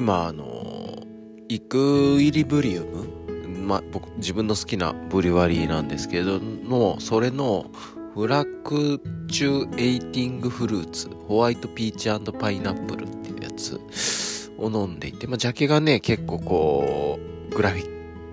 [0.00, 0.96] 今あの
[1.50, 7.66] イクイリブリウムまあ僕自分の好きなブリュワリーなんですけどのそれの
[8.14, 13.78] フラクチュエイティングフルーツホワイトピーチパイナップルっていうやつ
[14.56, 17.86] を飲んでいて、まあ、ジャケがね結構こうグラフィ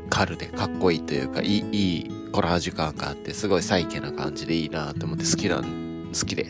[0.08, 6.46] カルでかっこいいというかいいいいコラージュ感があってすごいサイケな感じでいいなと思って好きなん好きで。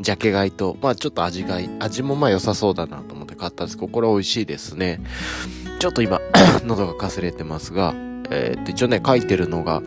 [0.00, 5.00] ジャケ買いとまあちょっと味が味もまあ良さそうだなと買ったんですけどこれ美味しいですね
[5.78, 6.20] ちょっと今
[6.64, 7.94] 喉がかすれてますが
[8.30, 9.82] えー、っと一応ね書いてるのが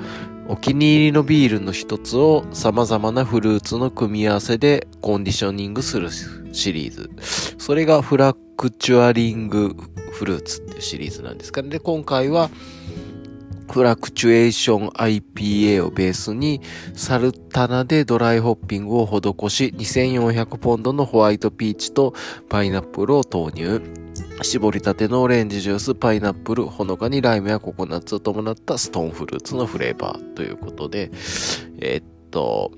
[0.48, 6.10] お気に入りのビールの一つを様々なフルーツの組み合わせでコンディショニングする
[6.52, 7.10] シリーズ。
[7.58, 9.76] それがフラクチュアリング
[10.12, 11.70] フルーツっていうシリーズなんですかね。
[11.70, 12.50] で、今回は
[13.72, 16.62] フラクチュエーション IPA をベースに
[16.94, 19.12] サルタナでドライホッピングを施
[19.50, 22.14] し2400ポンドのホワイトピーチと
[22.50, 23.82] パイナップルを投入
[24.44, 31.12] 絞りたてのオレンジジュース、パイナップル、ほのかにライムやココナッツを伴ったストーンフルーツのフレーバーということで、
[31.80, 32.72] えー、っと、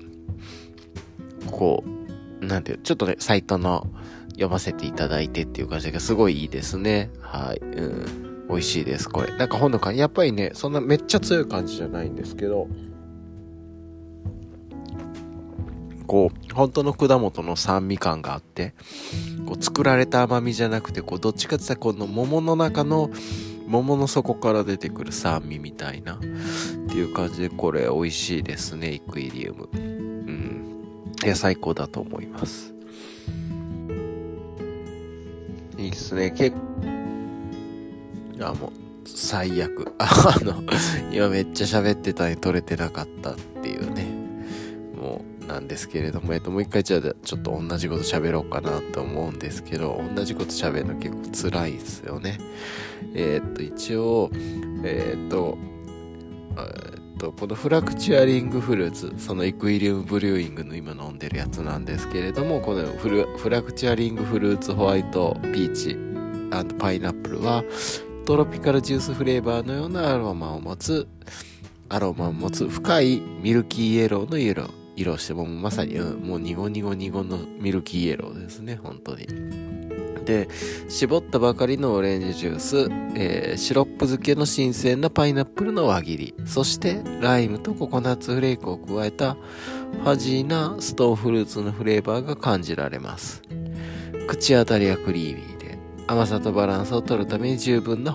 [1.50, 1.84] こ
[2.40, 3.86] う、なんていう、ちょっとね、サイトの
[4.32, 7.10] 読ませていただいてっていう感じがすごいいいですね。
[7.20, 7.58] はい。
[7.58, 8.33] うん。
[8.48, 9.36] 美味しいです、これ。
[9.36, 12.68] なんかほのかに、やっぱりね、そんなめっちゃ強い感じじゃないんですけど、
[16.06, 18.74] こう、本当の果物の酸味感があって、
[19.46, 23.10] こう作られた甘みじゃなくて、こう、どっちかって言ったらこの桃の中の
[23.66, 29.68] 桃の底から出てくる酸味みたいな、っていう感じで、これ美味しいですね、イクイリウム。
[29.72, 30.82] うん。
[31.24, 32.74] いや、最高だと思います。
[35.78, 36.93] いいっすね、結構、
[38.40, 38.72] あ、もう、
[39.06, 39.92] 最悪。
[39.98, 40.62] あの、
[41.12, 44.06] 今めっちゃ喋ってたのに撮れてなかったっていうね。
[44.96, 52.38] もう、なんですけれども、えっと、もう一回じゃあちょっと同じこと喋ろうかなと思うんですけど、同じこと喋るの結構辛いですよね。
[53.14, 54.30] えー、っと、一応、
[54.82, 55.58] えー、っと、
[56.56, 65.96] えっと、このフラクチュアリングフルーツ、そのイクイリウムブリューイングの今飲んでるやつなんですけれども、このフフラクチュアリングフルーツホワイトピーチ
[66.78, 67.64] パイナップルは、
[68.24, 71.06] トロピカルジュースフレーバーのようなアロマを持つ、
[71.90, 79.26] アロマを持つ深いミルキーイエローの色してもうまさに、うん、もうニゴニゴニゴのミルキーイエローですね本当に。
[80.24, 80.48] で
[80.88, 93.42] 絞ったばかりのオレンジジュース、えー、シロップ漬けの新鮮なパイナップルの輪切りそしてライムとココナッツフレークを加えたファジーなストーンフルーツのフレーバーが感じられます。
[94.26, 95.53] 口当たりはクリーミー。
[96.06, 98.14] 甘さとバランスを取るために十分な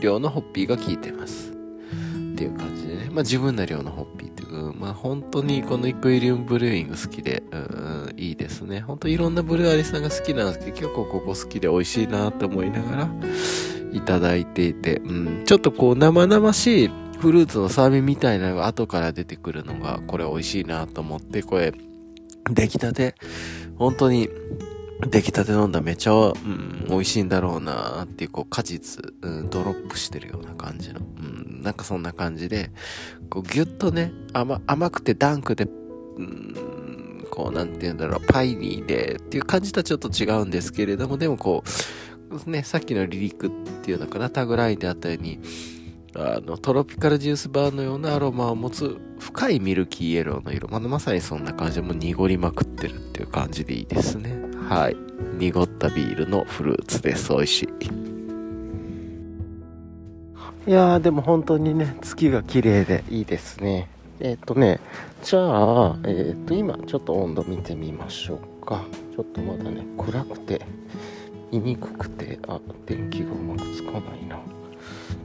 [0.00, 1.50] 量のホッピーが効いてます。
[1.50, 3.10] っていう感じでね。
[3.10, 8.80] まあ自分な量のホッピーっていうん、まあ本当にこのイクイリウムブルーイング好きで、うん、いいですね。
[8.80, 13.08] 本当いろんなブルーアリさんが好きなんですけど、結構ここ好きで美味しいなと思いながら
[13.92, 21.72] いただいていて、うん、ちょっとこう生々しいフルーツの酸味みたいなのが後から出てくるのが、これ美味しいなと思って、これ、
[22.50, 23.14] 出来たて、
[23.76, 24.28] 本当に
[25.00, 32.70] 出来たて飲んだめちゃ、うん、美味しいんだろうなっていう、こう、果実、うん、ドロップしてるような感じの、うん、なんかそんな感じで、
[33.28, 35.64] こう、ぎゅっとね、甘、甘くてダンクで、
[36.16, 41.64] うん、こう、なんて言うんだろう、パイニーでっていう感じとはちょっと違うんですけれども、でもこ
[42.46, 43.50] う、ね、さっきのリリックっ
[43.82, 45.40] ていうのかな、タグラインであったように、
[46.16, 50.68] あの、トロピカルジュースバーのようなアロマを持つ深いミルキーイエローの色。
[50.68, 54.53] まあ、まさにそんな感じでもう濁りまくってるっていう感じでいいですね。
[54.68, 54.96] はい。
[55.38, 57.32] 濁ったビールのフルーツです。
[57.32, 57.68] 美味しい。
[60.70, 63.88] いやー、でも本当にね、月が綺麗でいいですね。
[64.20, 64.80] えっ、ー、とね、
[65.22, 68.82] じゃあ、えっ、ー、と、今ちょっと温度見てみましょうか。
[69.14, 70.62] ちょっとまだね、暗くて、
[71.52, 74.38] 見にくくて、あ、電気がうまくつかないな。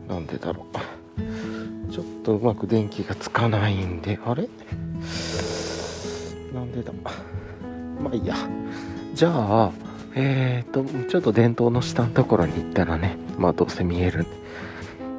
[0.09, 1.91] なんでだろう。
[1.91, 4.49] ちょっとうまく電気がつかないんで、あれ？
[6.53, 6.91] なんでだ？
[8.01, 8.35] まあいいや。
[9.19, 9.71] じゃあ、
[10.15, 14.25] えっ、と、ちょっと電灯の下のところに行ったらね、まあどうせ見える。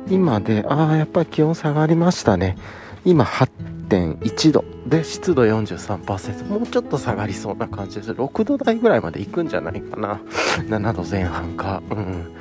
[0.08, 2.56] 今で、ああ、やっぱり気温下がりましたね。
[3.04, 8.12] 今8.1度で湿度43%もうちょっと下がりそうな感じです。
[8.12, 10.18] 6度台ぐらいまで行くんじゃないかな。
[10.56, 11.82] 7度前半か。
[11.90, 12.32] うん。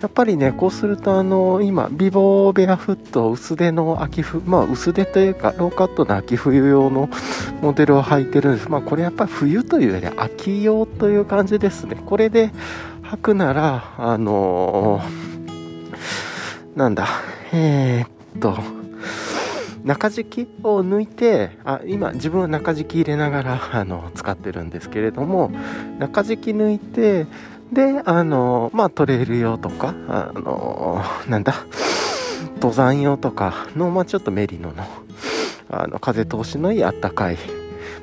[0.00, 7.08] やっぱりね、こうすると、あの、今、ビボーベアフット薄手の秋冬、まあ薄手というか、ローカットの秋冬用の
[7.62, 8.68] モデルを履いてるんです。
[8.68, 11.96] まあこれやっぱり冬というより秋用という感じですね。
[12.06, 12.52] これで
[13.02, 17.08] 履くなら、あのー、なんだ、
[17.52, 18.56] えー、っと、
[19.84, 25.50] 中敷きを抜いてあ今自分は中敷き入れながらあの使ってるんですけれども
[25.98, 27.26] 中敷き抜いて
[27.72, 31.54] で、あの、まあ、トレイル用とか、あの、なんだ、
[32.56, 34.84] 登山用とかの、まあ、ちょっとメリノの、
[35.70, 37.38] あの、風通しのいいあったかい、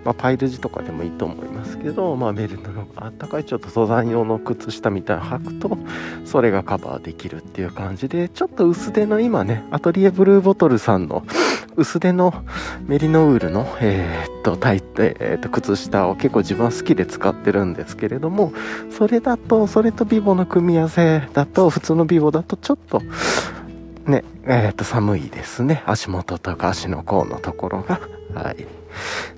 [0.05, 5.77] まあ、パイル地とかでもいいと思いますけど、まあ、メルノのあったかいちょっと登山用の靴下みたいなの履くと
[6.25, 11.25] それがカバーできるっていう感じでちょっと薄手の今ねアトリエブルーボトルさんの
[11.75, 12.33] 薄手の
[12.85, 18.53] メリノウールの、えー、っとタイ、えー、っと靴下を結構自分は好きで使ってるんですけれども
[18.91, 23.01] それだとそれとビボの組み合わせだと普通のビボだとちょっと
[24.05, 25.81] ねえー、っと寒いですね。
[25.87, 27.99] 足元とか足の甲のところが
[28.35, 28.84] はい。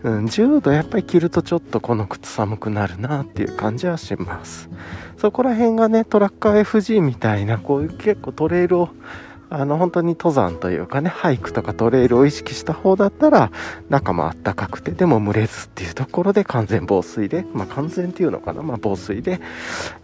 [0.04, 4.70] うん、10度やっぱり着るとちょっとこの靴寒くなるなっていう感じはします。
[5.18, 8.90] そこら辺がねトラッカー FG みたいなこういう結構トレイルを
[9.50, 13.52] あの本当に登山というかねハイクとかトレイルを意識した方だったら
[13.90, 19.40] 中もあったかくてでも蒸れずっていうところで完全防水でまあ完全っていうのかなまあ防水で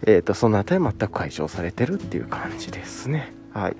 [0.06, 3.32] えっ、ー、とその辺り全く解消されてるっていう感じですね。
[3.52, 3.76] はい。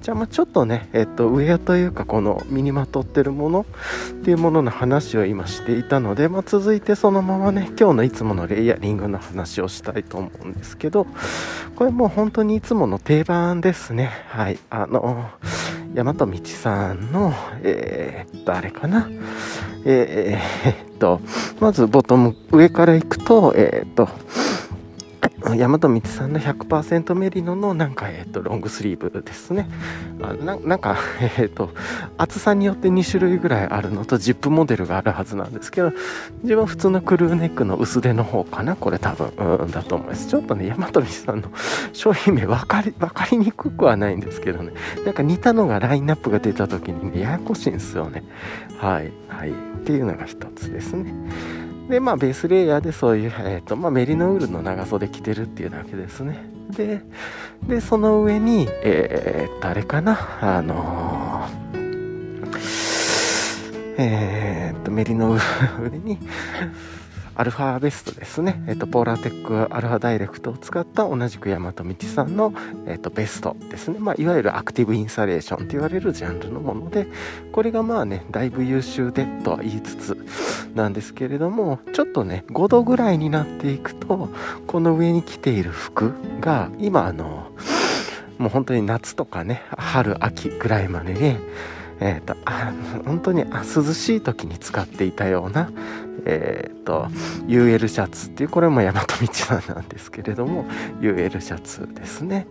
[0.00, 3.66] じゃあまあちょっとね、えっと、ウェアというかこの身にまとってるもの
[4.12, 11.06] っていうものの話を今していたので、まあ、続いてそのままね今日のいつものレイヤリングの話をしたいと思うんですけど
[11.76, 14.10] これもう本当にいつもの定番ですね。
[14.28, 14.58] はい。
[14.70, 15.30] あの
[15.94, 17.32] 大和道さんの
[17.62, 19.08] えー、っとあれかな。
[19.84, 21.20] えー、っと
[21.60, 24.08] まずボトム上からいくとえー、っと
[25.54, 29.68] 大和道さんの100%メリノのなんか、えっ、と、ロングスリーブですね。
[30.20, 30.96] あななんか、
[31.38, 31.70] えっ、と、
[32.16, 35.92] 厚さによって2種類ぐらいあるのと、ジップモデルがあるはずなんですけど、
[36.42, 40.28] 自分は普通のクルーネックの薄手の方かな、これ多分、うん、だと思います。
[40.28, 41.50] ちょっとね、大和道さんの
[41.92, 44.72] 商品名分かり、分かりにくくはないんですけどね、
[45.04, 48.24] なんか似たのがラインナップが出た時にね、ややこしいんですよね。
[48.78, 49.50] はい、はい。
[49.50, 49.52] っ
[49.84, 51.14] ていうのが一つですね。
[51.88, 56.38] で、まあ、ベースレイヤーでそういう、えっ、ー、と、まあ、メリノウールの長袖着てるっていうだけですね。
[56.70, 57.00] で、
[57.68, 61.94] で、その上に、えー、誰かな、あのー、
[63.98, 66.18] えー、っと、メリノウールに、
[67.36, 72.54] アルファベストですね、えっと、ポーラーテックアルファダイレクトを使った同じく大和道さんの、
[72.86, 77.06] えっと、ベストですね、まあ、いわゆるアクティブインサレーションと言われるジャンルのもので
[77.52, 80.26] これがまあねだいぶ優秀でとは言いつつ
[80.74, 84.30] なんですけれどもちょっとね5度ぐらいになっていくと
[84.66, 87.50] この上に着ている服が今あの
[88.38, 91.38] もう本当に夏とかね春秋ぐらいまでね
[92.00, 92.72] えーと、あ
[93.06, 95.70] 本当にあ涼しい時に使っていたような、
[96.26, 97.06] えーと、
[97.46, 100.64] UL シャツっていうこれも大和道さんなんですけれども
[101.00, 102.46] UL シャツですね。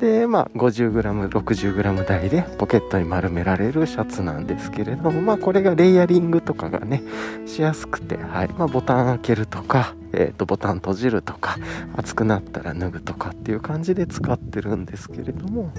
[0.00, 7.02] でまあ 50g60g 台でポケットに丸められるシャツなんですけれどもまあこれがレイヤリングとかがね
[7.46, 8.48] しやすくて、はい。
[8.58, 11.58] まあ、ボタン開けるとか、えーとボタン閉じるとか
[11.96, 15.72] 熱くなったら脱ぐとかっていう感じで使ってるんですけれども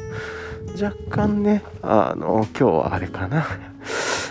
[0.82, 3.73] 若干ねあの今日はあれかな。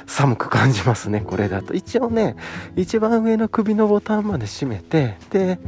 [0.07, 1.75] 寒く感じますねこれだと。
[1.75, 2.37] 一応ね
[2.77, 5.59] 一番上の首のボタンまで閉めてで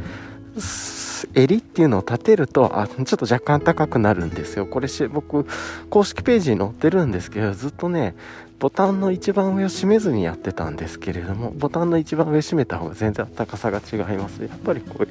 [1.34, 4.66] 襟っていうのを立てるとあちょっと若干高くなるんですよ。
[4.66, 5.46] これし僕
[5.90, 8.14] 公式ページに載ってるんですけどずっとね
[8.58, 14.42] ボタンの一番上を閉めずにやってたんですけれどもボタンの一番上閉めた方が全然高さが違います。
[14.42, 15.08] やっぱりこういう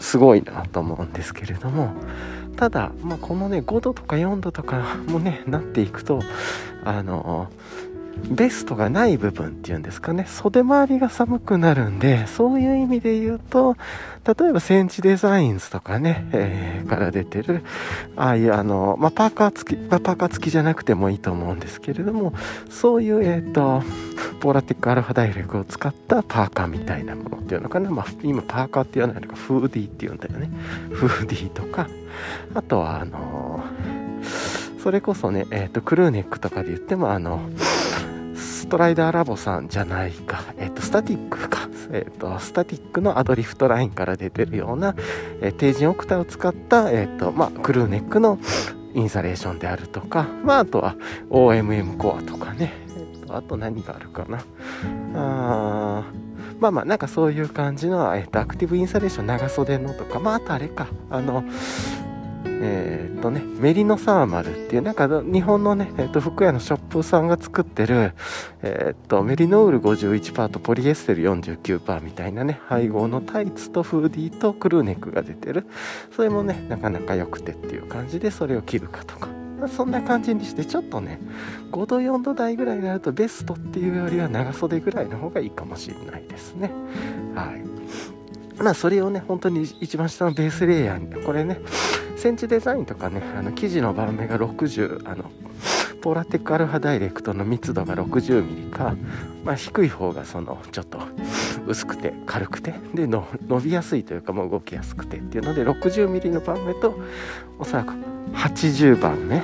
[0.00, 1.92] すごいなと思うんですけれども。
[2.56, 6.20] ただ、まあ、このね5度とか4度とかもねなっていくと
[6.84, 7.48] あの
[8.30, 10.26] ベストがない部分っていうんですかね。
[10.26, 13.76] 袖周りが寒くなるんでそういう意味で言うと
[14.24, 17.62] 例えば Senchi Designs とかね、えー、から出てる
[18.16, 22.34] ああいうあの、まあ、パーカー付き、まあ、パーカー付きじゃなくてもいいと思うんですけれども
[22.68, 23.82] そういうえっ、ー、と
[24.40, 30.50] Polartec Alpha Direct を使ったパーカーみたいなものっていうのかな、まあ、今パーカーって言わないのかフーディーって言うんだよね。
[30.90, 31.88] フーディーとか。
[32.54, 33.64] あとはあの
[34.78, 37.40] それこそね、えっ、ー、とクルーネックとかで言ってもあの
[38.58, 44.96] ストライダーラボさんじゃないか、えっ、と、スタティックか、えっ、と、スタティックのアドリフトラインから出てるような、
[45.40, 48.38] え、低陣オクタを使った、えっ、と、まあ、クルーネックの
[48.94, 50.96] インサレーションであるとか、まあ、あとは
[51.30, 54.38] OMM コアとかね、えっ、と、あと何があるかな。
[55.14, 56.04] あ
[56.58, 61.44] まあまあ、なんかそういう感じの、えっ、と、アクティブインサレーション長袖のとか、まあ、あとあれか、あの、
[62.60, 68.12] えー、っとね、メリノサーマルっていう、なんか日本のね、えー、っと福屋のショップさんが作ってる、
[68.62, 75.66] えー、っとメリノール51%とポリエステル49%みたいなね、配合のタイツとフーディーとクルーネックが出てる。
[76.14, 79.28] それもね、なかなか良くてっていう感じでそれを着るかとか。
[79.66, 81.18] そんな感じにしてちょっとね
[81.72, 86.70] 5度4度台ぐらいになるとベストっていうよりは長袖ぐらいの方がいいかもしれないですね
[87.34, 87.64] はい
[88.62, 91.60] まあそれをね本当に一番下のベースレイヤーにこれね
[92.18, 95.30] センチデザインとかねあの生地の盤面が60あの
[96.02, 98.96] ポーラテックアルファダイレクトの密度が 60mm か、
[99.44, 101.00] まあ、低い方がそのちょっと
[101.66, 106.98] 薄くて軽くてでの伸びやすいというかもう動きやすくてっていうので 60mm の盤目と
[107.58, 107.94] おそらく
[108.32, 109.42] 80番目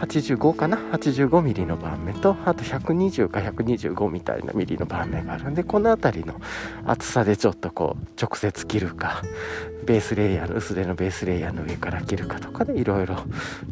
[0.00, 6.40] 85かな？85mm の盤面とあと120か125みたいなミリの盤面があるんでこの辺りの
[6.86, 9.22] 厚さでちょっとこう直接切るか
[9.84, 13.16] ベースレイヤーの薄手のベースレイヤーの上から切るかとかでいろいろ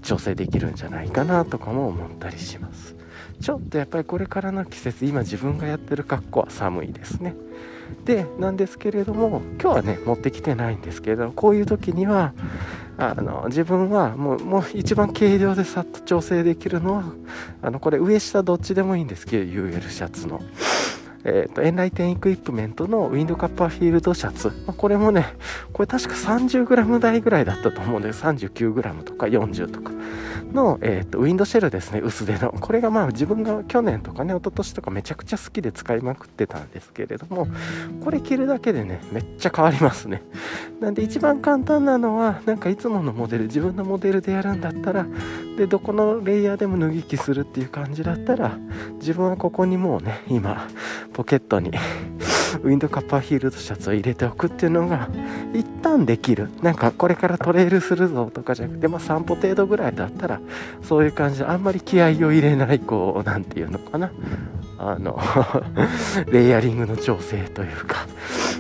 [0.03, 2.95] 調整できるんじゃないかなとかも思ったりします。
[3.41, 7.35] ちょっとやっぱりこれからの季節今自分がやってる格好は寒いですね。
[8.05, 12.33] でなんですけれども今日はね持ってきてないんですけれどもこういう時には
[12.97, 17.05] あの自分はもうもう一番軽量でさっと調整できるのは
[17.63, 20.41] あのこれ上下どっちでもいいんですけど UL シャツの。
[21.25, 25.27] えーと、エンライテンエクイプメントのウィンドカッパーフィールドシャツ、まあ、これもね
[25.73, 29.93] これ確か 30g 台ぐらいだったと思うんです 39g とか40とか
[30.53, 32.53] の、えーと、ウィンドシェルですね薄手の。
[32.53, 37.49] これがまあ自分が去年とかね一昨年とかめちゃくちゃ好きで使いまくってたんですけれども
[38.03, 40.23] これ着るだけでねめっちゃ変わりますね。
[40.81, 45.07] なんで一番簡単なのはなんかいつものモデル自分のモデルでやるんだったら
[45.57, 48.57] でどこのレイヤーでも脱ぎ着するっていう感じだったら
[49.01, 50.69] 自分はここにもうね今
[51.13, 51.71] ポケットに
[52.63, 55.09] ウィンドカッパーヒールドシャツを入れておくっていうのが
[55.55, 56.49] 一旦できる。
[56.63, 60.41] なんかこれからトレイルするぞとかじゃなくてまあ散歩程度ぐらいだったら
[60.83, 64.11] そういう感じであんまり気合を入れないこう何て言うのかな。
[64.79, 65.21] あの
[66.31, 68.07] レイヤリングの調整というか、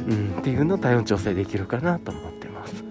[0.09, 2.85] うん、っていうのを体温調整できるかなと思ってます。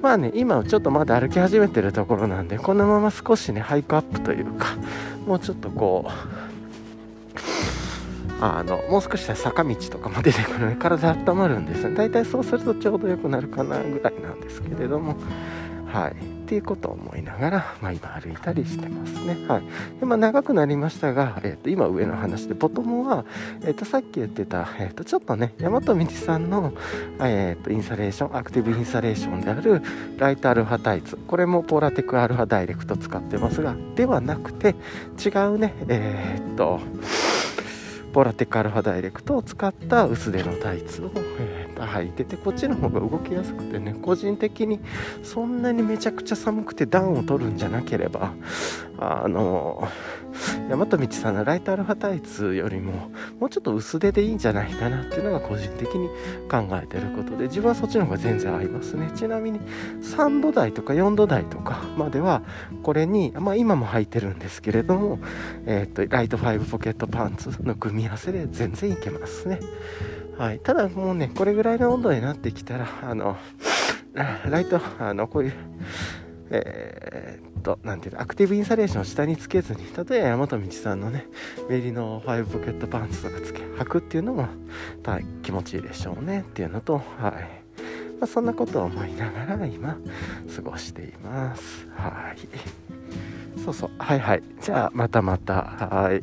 [0.00, 4.68] まあね今ちょっとまだ歩き始めてるところなんでこのまま少しねハイクアップというか
[5.26, 6.47] もうちょっとこう
[8.40, 10.60] あのもう少しした坂道とかも出てくる。
[10.60, 15.16] ので体温まるんですね大体そうするとちょうど良くなるかなぐらいなんですけれども。
[15.86, 16.12] はい。
[16.12, 16.14] っ
[16.48, 19.36] ていうことを思いながら、まあ、今歩いたりしてますね。
[19.46, 19.62] はい。
[20.00, 23.26] でまあ、長くなりましたが、えー、と今上の話でボトムは、
[23.62, 26.72] えー、とさっき言ってた、えー、とちょっとね大和道さんの、
[27.20, 29.82] えー、とインサレーションアクティブインサレーションである
[30.16, 31.16] ライトアルファタイツ。
[31.16, 34.74] これもポーラテックアルファダイレクト使ってますがではなくて
[35.22, 36.80] 違うねえっ、と
[38.18, 44.80] ポラテックアルファダイレクトを使った薄手のタイツを、えー、履いててこっちの方が動きやすくてね個人的に
[45.22, 48.32] そんなにめちゃくちゃ寒くて暖を取るんじゃなければ
[48.98, 49.88] あの
[50.68, 56.08] 大和道さんのライトアルファタイツよりももうちょっと薄手でいいんじゃないかなっていうのが個人的に
[56.50, 59.10] 考えてることで自分はそっちの方が全然合いますね。
[59.14, 59.60] ちなみに
[60.02, 62.42] 3度台とか4度台とかまでは
[62.82, 65.18] これに、まあ、今も履いてるんですけれども、
[65.66, 69.60] えー、っとライト5ポケットパンツの組み合わせで全然いけますね。
[70.38, 73.36] はい、ただもうねこれぐらいの温度になってきたらあの
[74.48, 75.52] ライトあのこういう
[76.50, 81.26] えー、っと、なんていうの、アクティブインサレーションを下につけずに、例えば山本道さんのね、
[81.68, 84.48] メリのファイブポケットパンツとかつけ、履くっていうのも、
[85.42, 87.58] 気持ちいいでしょうねっていうのと、はい。
[88.18, 89.98] まあ、そんなことを思いながら今、
[90.56, 91.86] 過ごしています。
[91.94, 93.60] はい。
[93.60, 94.42] そうそう、はいはい。
[94.60, 96.20] じゃあ、またまた、はい。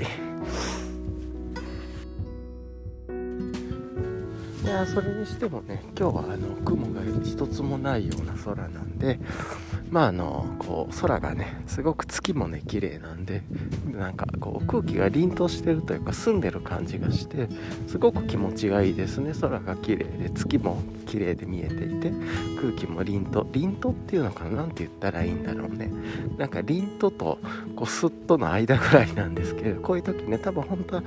[4.65, 9.19] いやそれにしてもね今日はあの雲が一つもないような空なんで
[9.91, 13.43] まああのこう空がねすごく月もね綺麗なんで
[13.93, 17.48] なんかこう空気が凛としてるというか澄んでる感じがして
[17.88, 19.34] すごく気持ちがいいですね。
[19.39, 22.12] 空が綺麗で月も綺麗で見えていて
[22.60, 24.63] 空気も凛と凛とっていうのかな？
[24.63, 25.91] 何て言ったらいいんだろうね。
[26.39, 27.38] なんか凛とと
[27.75, 31.03] こうスッとの間ぐらいなんですけどこういう時ね多分本当は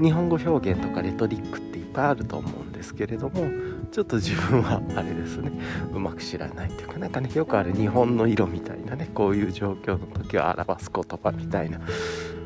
[0.00, 3.46] 日本語表現とかレトリックっていっぱいあると思うんですけれども
[3.92, 5.52] ちょっと自分はあれですね
[5.92, 11.78] うまく知らないというかなんかねよくある日本の色みたいなねこういう状況の時を表す言葉みたいな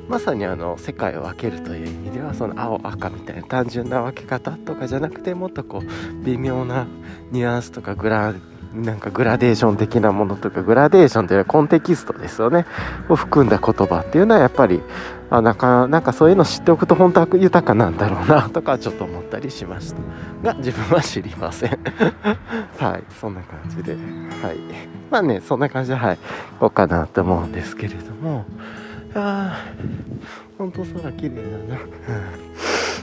[0.08, 6.88] まさにあの世界を分けるという意味ではその青赤みたいな単純な分け方とかじゃなくてもっとこう微妙な
[7.30, 8.34] ニュアンスとかグラ
[8.74, 12.66] なんかグラデーション的なものとかグラデーションというのはコンテキストですよね。
[13.08, 14.80] を含んだ言葉っていうのはやっぱり
[15.30, 20.00] あなんかなんかそういうの知っておくと本当は豊かなんだろうなとかちょっと思ったりしました。
[20.42, 21.78] が自分は知りません。
[22.78, 23.92] はいそんな感じで。
[23.92, 24.00] はい。
[25.10, 26.18] まあねそんな感じではい
[26.58, 28.44] こうかなと思うんですけれども。
[29.16, 29.58] ああ
[30.58, 31.36] 本当空綺麗
[31.68, 31.80] だな、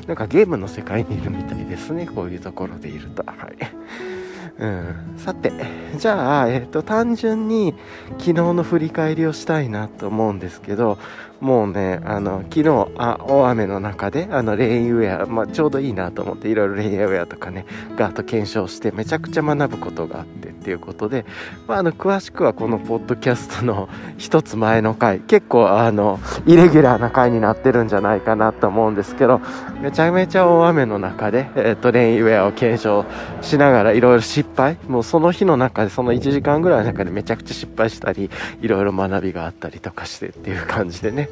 [0.07, 3.23] なんかゲームの世界にいるみたいですねこういうところでいると。
[3.25, 4.20] はい。
[4.59, 5.51] うん、さて
[5.97, 7.73] じゃあ、えーと、単純に
[8.19, 10.97] 昨日の振り返りをしたいなと思うんですけど
[11.41, 21.25] もうね、あの、昨日、あ、大雨の中で、あの、レインウェア、まあ、ちょうどいいなと思って、いろいろレインウェアとかね、ガート検証して、めちゃくちゃ学ぶことがあってっていうことで、
[21.67, 29.41] まあ、あの、詳しくはこのポッドキャストの一つ前の回、結構、あの、イレギュラーな回になってるんじゃないかなと思うんですけど、
[29.81, 33.03] めちゃめちゃ大雨の中で、えっ、と、レインウェアを検証
[33.41, 38.29] しながら、いろいろ失敗、もうその日の中で、その1時間ぐらいの中でめちゃくちゃ失敗したり、
[38.61, 41.30] いろいろ学びがあったりとかしてっていう感じでね、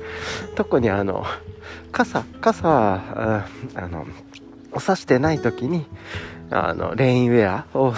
[0.55, 1.25] 特にあの
[1.91, 4.05] 傘傘ああの
[4.79, 5.85] 差してない時に
[6.51, 7.93] あのレインウェアを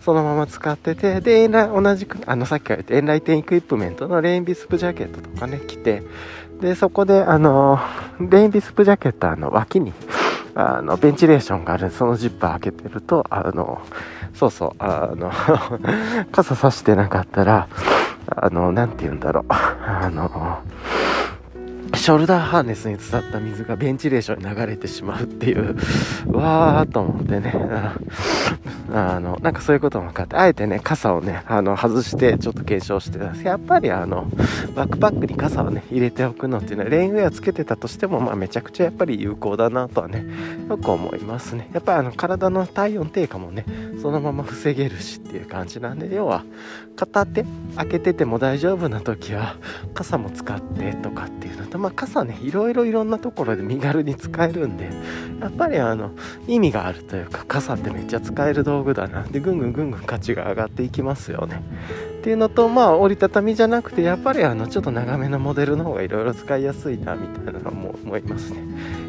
[0.00, 6.02] そのまま使っててで同じくあのさっきから言ったエンライテンエクイプメントのレインビスプジャケットとかね着て
[6.60, 7.78] でそこであの
[8.20, 9.92] レインビスプジャケットの脇に
[10.54, 13.82] あのベンチレーションがあるそのジッパー開けてるとあの
[14.34, 15.30] そうそうあの
[16.32, 17.68] 傘さしてなかったら
[18.36, 20.60] あのなんて言うんだろうあの
[21.94, 25.76] ショルダーハーネスに伝った水がベンチレーションに流れてしまうっていう、
[26.32, 27.54] わーと思ってね、
[28.90, 34.26] あの、なんかそういうことも分かって、あえてね、傘をね、あの、外してちょっと検証してたんですやっぱりあの、
[34.74, 40.26] バックパックに傘をね、入れておくのっていうのは、レインウェアつけてたとしても、まあめちゃくちゃやっぱり有効だなとはね、
[40.68, 41.70] よく思いますね。
[41.72, 43.64] やっぱりあの、体の体温低下もね、
[44.00, 46.44] そのまま防げるしっていう感じなんで、要は、
[46.96, 47.44] 片手
[47.76, 49.56] 開けてても大丈夫な時は、
[49.94, 54.90] 傘も使ってとかっていうのと、まあ傘ねいろいろいろんなところで身軽に使えるんで
[55.40, 56.10] やっぱりあの
[56.46, 59.22] 意味があるというか傘ってめっちゃ使える道具だな。
[59.22, 61.62] でぐんぐんぐんぐん価値が上がっていきますよね。
[62.18, 68.60] っていうのとまあ折りたたみじゃなくてやっぱりあのちょっと長めのモデルの方がいろいろ使いやすいなみたいなのも思いますね。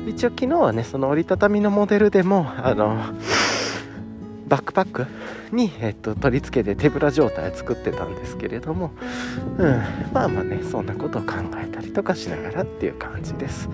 [0.08, 2.98] 一応昨日はねその折りたたみのモデルでもあの
[4.48, 5.05] バックパック
[5.53, 8.91] に、えっと、取り付けて手ぶら状態作ってたんですけれども、
[9.57, 9.81] うん、
[10.13, 13.69] まあまあねそんなことを考えたりとかしながらっていう感じです。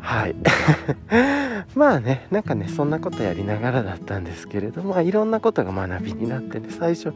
[0.00, 0.36] はい。
[1.74, 7.12] まあねなんかねそんなことやりながらだったんですけれども、まあ、いろんなことが学びになってね最初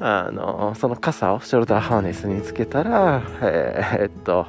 [0.00, 4.46] あのその傘をショルダーハーネスにつけたらえー、っと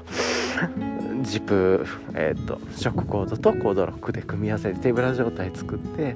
[1.21, 6.15] ジップ、えーと、ショックコードとコードロックで組み合わせて手ぶら状態作って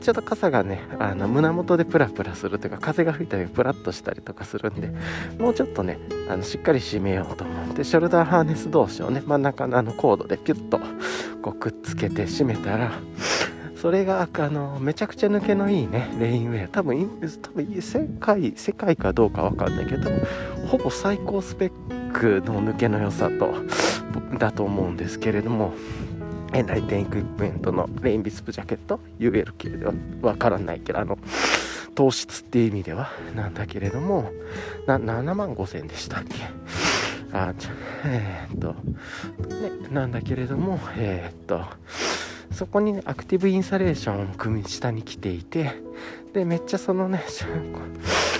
[0.00, 4.90] ちょっと傘がねあの胸元でプラプラするというか風が吹いたりプラッとしたりとかするんで
[5.38, 10.80] もうちょっとねあのしっかり締めようと思ってショルダーハーネス同士をね真ん中のあのコードでピュッと
[11.42, 12.92] こうくっつけて締めたら
[13.76, 20.10] それがあのめちゃくちゃ抜けのいいねレインウェア多分多分世界世界かどうかわかんないけど
[20.66, 23.54] ほぼ最高スペックの抜けの良さと
[24.38, 25.74] だと思うんですけれども
[26.52, 31.18] エンライテンエクイプメントのレインビスプジャケット UL 系ではわからないけどあの
[31.94, 34.30] 糖質っていう意味ではなんだけれども
[34.86, 36.36] な7万5000円でしたっけ？
[37.32, 37.70] あちゃ
[38.04, 38.74] えー、っと
[39.54, 41.60] ねなんだけれどもえー、っと
[42.52, 45.72] そこにねアクティブインサレーションを組み下に来ていて
[46.32, 47.22] でめっちゃそのね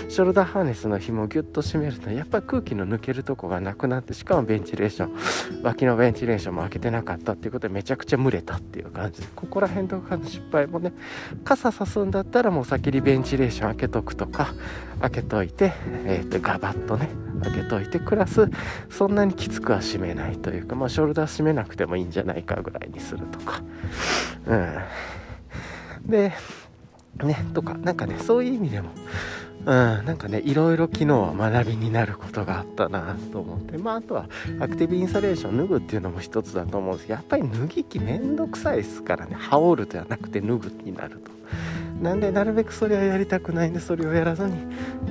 [0.08, 10.92] ショルダーハーネスの紐をギュッと締めるとやっぱり空気の抜けるとこがなくなってしかもベンチレーション脇のベンチレーションも開けてなかったっていうことでめちゃくちゃ蒸れたっていう感じでここら辺とかの失敗もね
[11.44, 14.54] 傘さすんだったらもう先にベンチレーション開けとくとか
[15.00, 15.72] 開けといて、
[16.04, 17.08] えー、とガバッとね
[17.44, 18.48] 開けといてプラス
[18.90, 23.62] そんなにきつくは締めないというかまあショルダー締めなくてもいいんじゃないかぐらいにするとか。
[24.46, 26.10] うん。
[26.10, 26.32] で
[27.22, 28.90] ねとかなんかねそういう意味でも
[29.60, 33.78] うん、なんかねいろいろ昨日は学びになることがあったなと思って。
[33.78, 34.28] まああとは
[34.60, 39.36] アクティブインサレーション脱ぐっていうのも一つだと思うんですけどやっぱり脱ぎ着めんどくさいですからね。
[39.38, 41.30] 羽織るではなくて脱ぐになると。
[42.00, 44.54] なんでなるべくそれはやりたくないんでそれをやらずに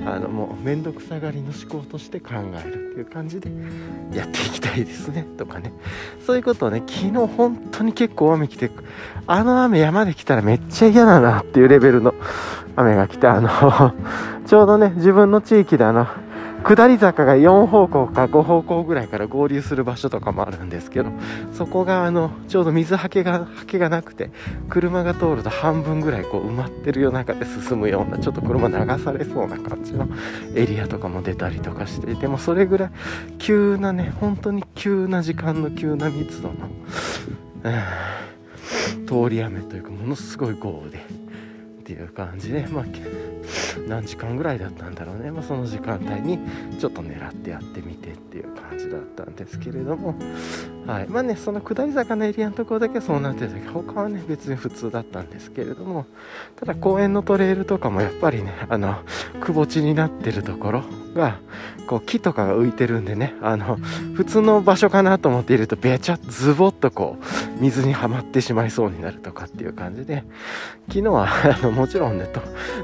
[0.06, 3.50] あのもう面倒くさがりの思考として考えるっていう感じで
[4.12, 5.72] やっていきたいですねとかね。
[6.26, 8.70] そういうことをね昨日本当に結構雨来て
[9.26, 12.14] あの雨山で来たらめっちゃ嫌だなっていうレベルの
[12.76, 13.94] 雨が来てあの
[14.46, 16.06] ちょうどね自分の地域であの
[16.64, 21.10] 下り坂が4方向か5方向ぐらいから合流する場所とかもあるんですけど
[21.52, 24.30] そこがあのちょうど水はけがはけがなくて
[24.70, 30.08] 車が通ると半分ぐらいこう埋まってるような中で進むようなちょっと車流されそうな感じの
[30.54, 32.90] エリアとかも出たりとかしてでもそれぐらい
[33.38, 36.54] 急なね本当に急な時間の急な密度の、
[39.06, 41.23] 通り雨というかものすごい豪雨で。
[41.84, 42.84] っていう感じで、まあ、
[43.86, 46.38] 何時間ぐらいだったんだろうね、まあ、その時間帯に
[46.78, 50.14] ちょっと狙ってやってみてっていう感じだったんですけれども
[50.86, 56.06] はい、まあねその下り坂のエリアのところだけそうなってたけど他はね別に普通だったんですけれども
[56.56, 58.96] ただ公園のトレイルとかもやっぱりねあの
[59.40, 61.38] くぼ地になってるところが
[61.86, 63.76] こう木とかが浮いてるんでねあの
[64.14, 70.24] 普通の場所かなと思っているとべちゃズボッとこう水にはまってしまいそうになるとかっていう感じで
[70.88, 72.40] 昨日は あのもちろんねト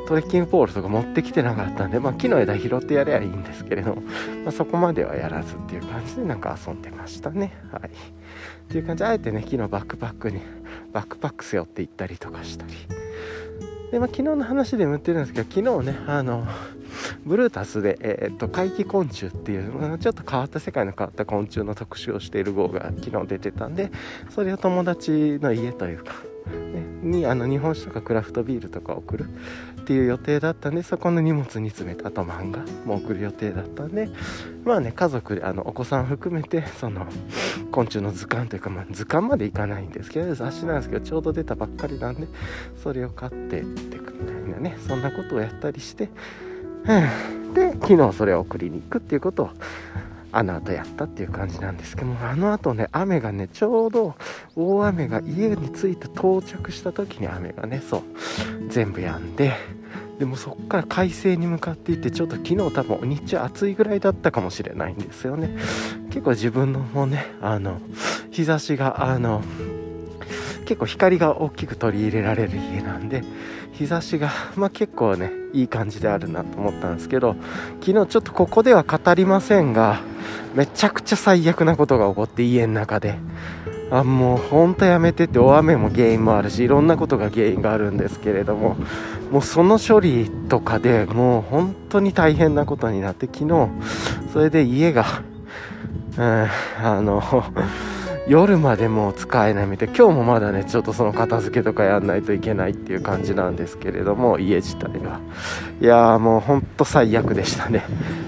[0.08, 4.02] トレッキングポールとか持ってきてなかったんで、まあ、木の枝拾ってやればいいんですけれども、
[4.44, 7.52] まあ、そこまではやらずっていう感じでなんか遊んでましたね。
[7.72, 10.40] はいっていう感じであえてね昨日バックパックに
[10.92, 12.72] バックパック背負って行ったりとかしたり。
[13.90, 16.46] で、まあ、昨日の話でも言ってるんですけど昨日ねあの
[17.24, 23.90] ブルータスで、えー、っと怪奇昆虫っていう、ちょっと変わった世界の変わった昆虫の特集をしている号が昨日出てたんで
[24.31, 26.14] それを友達の家というか
[26.46, 29.29] ね、にあの日本酒とかクラフトビールとか送る
[29.81, 34.09] っていう予定だったんでそこの荷物に詰めたあと漫画も送る予定だったんで
[34.64, 37.07] まあね家族であのお子さん含めてその
[37.70, 42.29] 昆虫の図鑑というか、まあ、図鑑までいかないんですけど雑誌なんですけどちょうど出たばっかりなんで
[42.83, 46.11] それを買ってってくみたいなねそんなことをやったりして、
[46.85, 49.50] うん、で昨日それを送りに行くっていうことを
[50.32, 54.14] あの後やったっていう感じなんですけどもあの後ね雨がねちょうど
[54.56, 58.02] 大雨が家に着いて到着した時に雨がねそう
[58.68, 59.52] 全部止んで
[60.18, 65.56] でもそっから快晴に向かっていってちょっと昨日多分日中暑いぐらいだったかもしれないんですよね。
[66.10, 67.80] 結構自分のもねあの
[68.30, 69.42] 日差しがあの
[70.66, 73.24] 結構光が大きく取り入れられる家なんで
[73.72, 77.34] 日差しが、まあ、結構ねいい感じであるなと思ったんですけど
[77.80, 80.00] 昨日ちょっとここでは語りませんが
[80.54, 83.18] めちゃくちゃ最悪なことが起こって家の中で。
[83.92, 88.76] あもうほんとやめてって大雨も原因もあるしいろんなことが原因があるんですけれども
[89.32, 93.68] もうその処理とかでもう本当に大変なことになって昨日
[94.32, 95.24] それで家が
[96.16, 96.48] うん
[96.84, 97.20] あの
[98.28, 99.88] 夜までもう使えないみたい。
[99.88, 105.18] 今日もまだねちょっとその片付けとかやんないといけないっていう感じなんですけれども家自体は
[105.80, 107.84] いやーもうほんと最悪でしたね。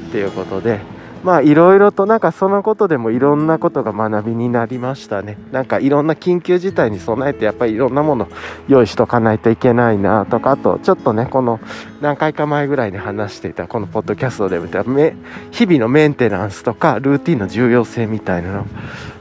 [0.08, 0.80] っていうことで
[1.22, 5.38] まあいろいろとなんかそのことでもいろんなことが学びになりましたね。
[5.52, 8.28] なんかいろんな緊急事態に備えてやっぱりいろんなもの
[8.68, 11.60] 用意しとかないといけないなとかあとちょっとねこの
[12.00, 18.66] 何回か前ぐらいに話していたこのポッドキャストで見た日々のメンテナンスとかルーティンの重要性みたいなの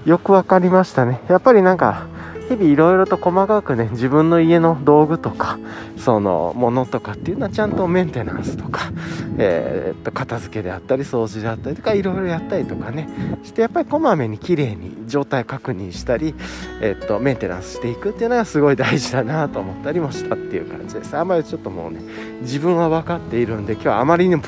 [0.05, 1.19] よく分かりましたね。
[1.27, 2.07] やっぱりなんか
[2.51, 5.57] 日々いろいろと細かくね自分の家の道具とか
[5.97, 8.91] そのものとかっていうのはちゃんとメンテナンスとか、
[9.37, 13.07] えー、っと片付けであったり掃除であったりとかいろいろやったりとかね
[13.43, 16.35] してやっぱりこまめにきれいに状態確認したり、
[16.81, 21.15] えー、っとメンテナンスしていくっていうのがすごい大事だなと思ったりもしたっていう感じです。
[21.15, 22.01] あんまりちょっともうね
[22.41, 24.43] 自分は分かっているんで今日はあまりにも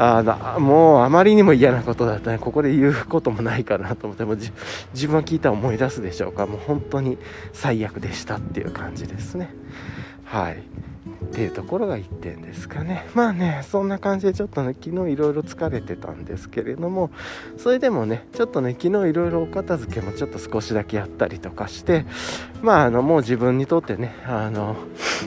[0.00, 2.38] あもうあまりにも嫌なことだったね。
[2.38, 4.24] ここで言うこともないかなと思って。
[4.24, 4.52] も自
[5.08, 6.46] 分は聞いたら思い出すでしょうか。
[6.46, 7.18] もう本当に
[7.52, 9.50] 最悪でしたっていう感じですね。
[10.24, 10.62] はい。
[11.24, 13.06] っていうところが1点ですかね。
[13.14, 17.10] まあねそんな感じでちょっとね昨日いろいろ疲れてたんですけれども
[17.56, 22.06] それでもねちょっとね昨日いろいろお片付けもちょっと少しだけやったりとかして
[22.62, 24.76] まああのもう自分にとってねあの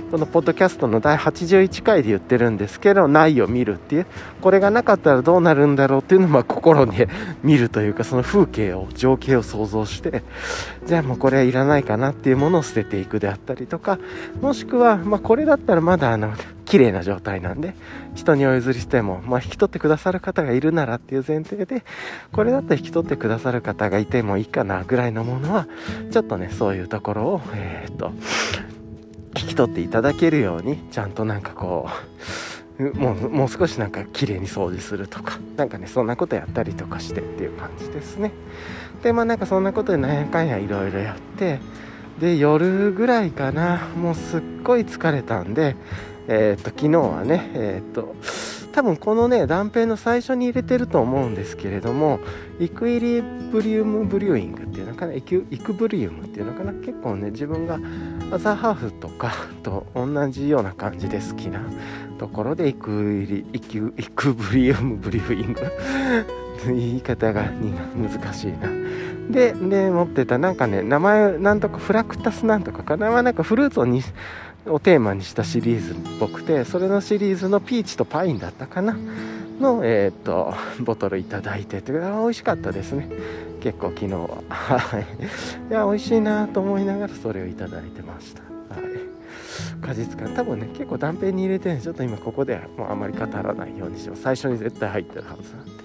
[0.10, 4.06] このポッドキャストの第81回で言ってるんですけどないを見るっていう
[4.42, 6.96] これがなかったらどうなるんだろうっていうのをまあ心に
[7.44, 10.24] 見るというかその風景を情景を想像して
[10.86, 14.00] じゃあもうこれはいらないかなっていうものを捨てていくであったりとか
[14.42, 16.34] もしくはまあこれだったらまだあの
[16.66, 17.74] 綺麗な状態なんで
[18.16, 21.84] 人にお譲りしても、まあ、引き取ってくださる方がいるならっていう前提で
[22.32, 25.68] これだったら引き取ってくださる方がいてもいいかなぐらいのものは
[26.12, 28.12] ちょっとねそういうところをえー、っと
[29.38, 38.32] 引き取っていただけるようにちゃんとなんかこうもうもう少しなんか綺麗に掃除するとか何かねそんなことやったりとかしてっていう感じですね。
[39.04, 41.60] でまあなんかそんなことでなんやかんやいろいろやって
[42.22, 43.90] で夜ぐらいかな。
[43.98, 45.76] もうすっごい疲れたんで
[46.28, 48.16] えっ、と昨日はねえっ、と
[48.72, 52.20] 多分このね断片の最初に入れてると思うんですけれども
[52.60, 55.14] Equilibrium Brewing っていうのかな？
[55.16, 56.74] イクイクブリウムっていうのかな？
[56.74, 57.80] 結構ね自分が
[58.32, 61.60] アザハーフとかと同じような感じで好きな
[62.20, 65.62] ところでイクイリイクイクブリウムブリューイング。
[66.68, 67.50] 言い方が
[67.96, 68.70] 難しいな。
[69.30, 73.22] でで持ってたなんかね名前なんとかフラクタスなんとかかな。
[73.22, 74.02] なんかフルーツをに
[74.66, 78.98] をテーマにしたシリーズっぽくてそれのシリーズのピーチとパインだったかな。
[79.60, 83.10] の、えー、っとボトルいただいてて美味しかったですね。
[83.62, 84.44] 結構昨日は。
[84.50, 85.06] はい。
[85.70, 88.42] いや美味しいなと思いながらそれをいただいてました。
[88.74, 89.12] はい。
[89.82, 95.81] 果実感多分ね結構断片に入れてちょっと今ここではもうあまり語らないようにします最初に絶対入ってるはずなんで。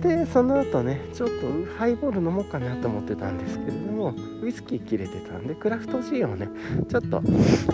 [0.00, 6.48] でその後ねちょっとハイボール飲もうかなと思ってたんですけれどもウイスキー切れてたんでクラフトジンをね
[6.88, 7.22] ちょっと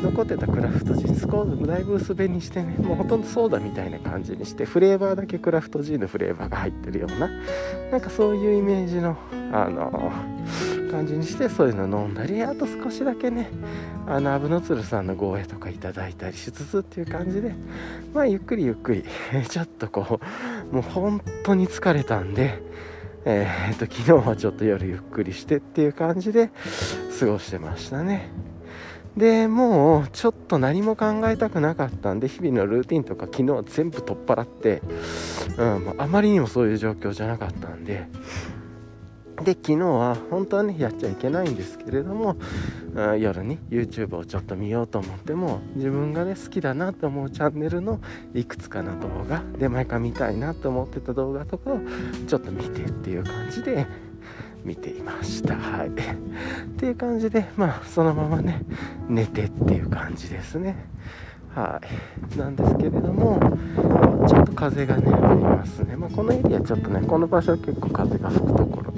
[0.03, 7.31] 残ってたクラフトジン少しだいぶ薄めにしてねもうほとんどソーダみたいな感じにしてフレーバーだけクラフトジンのフレーバーが入ってるような
[7.91, 9.17] なんかそういうイメージの
[9.53, 10.13] あの
[10.91, 13.51] 感じにしてそういうの飲んだりあと少しだけね
[14.07, 17.55] あのアブノツルさんの護衛とかいただいたりしつつっていう感じで
[18.13, 19.05] まあゆっくりゆっくり
[19.49, 20.21] ちょっとこ
[20.73, 22.63] うもう本当に疲れたんで
[23.25, 26.51] えー、っと昨日はちょっと夜ゆっくりしてっていう感じで
[27.19, 28.31] 過ごしてましたね。
[29.17, 34.81] でもうちょっと何も考えたくなかったんで日々のルーティンとか昨日は全部取っ払って、
[35.59, 38.07] うん、あまりにもそういう状況じゃなかったんで
[39.44, 42.37] で昨日は本当はねやっちゃいけないんですけれども
[43.18, 48.01] 夜に YouTube をちょっと見ようと思っても自分がね好きだなと思うチャンネルの
[48.35, 51.81] いくつかの動画で毎回見たいなと思ってた動画とかを
[52.27, 53.87] ちょっと見てっていう感じで
[54.64, 55.57] 見ていました。
[55.57, 55.88] はい。
[55.88, 55.90] っ
[56.77, 58.62] ていう感じでまあそのままね
[59.09, 60.77] 寝てっていう感じですね。
[61.55, 61.81] は
[62.35, 62.38] い。
[62.38, 63.38] なんですけれども
[64.29, 68.92] ちょっと風がねありますね、まあ、このエリアちょっとねこの場所は結構風が吹くところ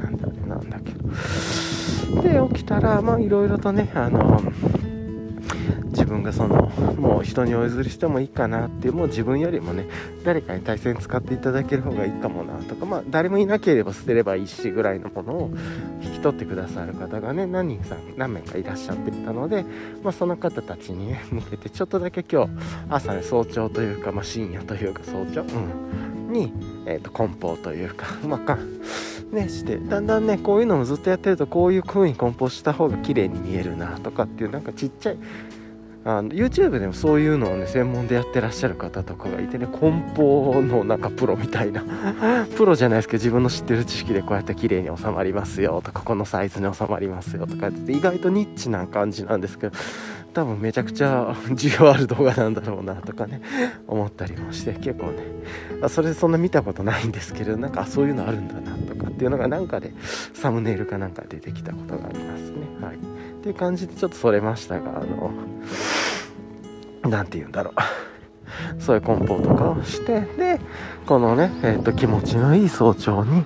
[2.22, 4.42] で起きたらまあいろいろとねあの
[5.90, 6.66] 自分がその
[6.98, 9.86] もう人にお譲りしてもいいかなっていうもう自分よりもね
[10.24, 15.50] 誰かに対戦使っていただける方がいいかもなとかまあ誰もいなければ捨てればいいしぐらいのものを
[16.00, 19.64] 引き取ってくださる方がね何人さん何名かいらっしゃってたので、
[20.02, 22.50] まあ、その方たちにね 向けてちょっとだけ今日
[22.88, 26.52] 朝ね早朝というか、まあ、深夜というか早朝、うん、に、
[26.86, 28.58] えーと、梱包というかまあか
[29.32, 35.18] ね、してだんだんねこういうのもずっとやってるとこういう風に梱包した方が綺麗に見えるなとかっていうなんかちっちゃい
[36.02, 41.84] あの YouTube でもそういうのをね専門でやってらっしゃる方とかがいてね梱包のなんかプロみたいな
[42.56, 49.76] プロじゃないですけど自分の知ってる知識でこうやって綺麗に収まりますよとかこのサイズに収まりますよとかって意外とニッチな感じなんですけど
[50.32, 53.42] 多分めちゃくちゃ需要ある動画なんだろうなとかね
[53.86, 55.24] 思ったりもして結構ね。
[55.88, 59.92] それでそんな見たことないんですけどなんかそういうのあるんだなとかっていうのがなんかで
[60.34, 62.58] サムネイルかなんか出てきたことがありますね。
[62.80, 62.96] はい。
[62.96, 62.98] っ
[63.42, 65.30] ていう感じでちょっとそれましたがあの
[67.02, 67.74] 何て言うんだろう
[68.78, 70.60] そういう梱包とかをしてで
[71.06, 73.44] このね、えーと、気持ちのいい早朝に、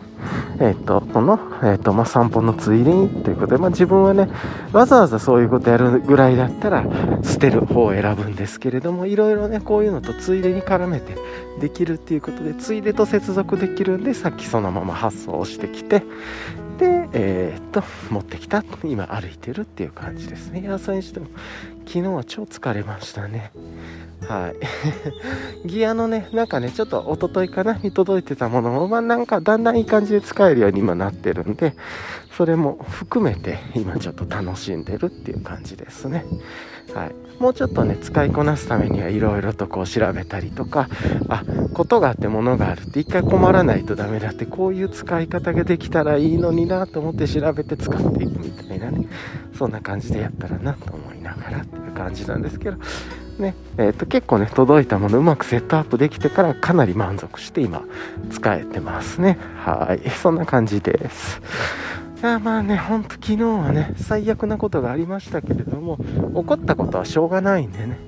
[0.60, 4.28] えーと、この、えーとまあ、散歩のついでにということで、まあ、自分はね
[4.72, 6.84] わざわざそういうことやるぐらいだったら
[7.22, 11.16] 捨てる方を選ぶんですけれどもいろいろねこういうのとついでに絡めて
[11.60, 16.02] できるっていうことでついでと接続できるんでさっきそのまま発送してきて
[16.78, 20.60] で、えー、っと持ってきた今歩いてるっていう感じですね。
[20.60, 21.26] いやそれにしても
[21.86, 23.52] 昨日は超疲れましたね。
[24.28, 24.56] はい。
[25.68, 31.74] ギアのねなんかねちょっと一昨日かなに届いてたものもまあなんかだんだんいい感じで使えるように今なってるんで
[32.36, 36.24] それも含めて今ちょっと楽しんでるっていう感じですね。
[36.94, 40.88] はい、もうちょっとね使いこなすためにはいろいろとこう調べたりとか
[41.28, 49.08] あことがあってものがあるって一回困らないとダメだってこういう使い方ができたらいいのになと思って調べて使っていくみたいなね
[49.58, 52.78] そんな感じでやったらなと思いながらっていう感じなんですけど
[53.38, 57.82] ねえー、と結構ね届いたものうまくセットアップできてからかなり満足して今
[58.30, 59.38] 使えてますね。
[59.56, 61.40] はいそんな感じです。
[62.26, 65.98] やまあね、ほんと昨日はね、最悪なことがありましたけれども、
[66.32, 67.98] 怒ったことはしょうがないんでね、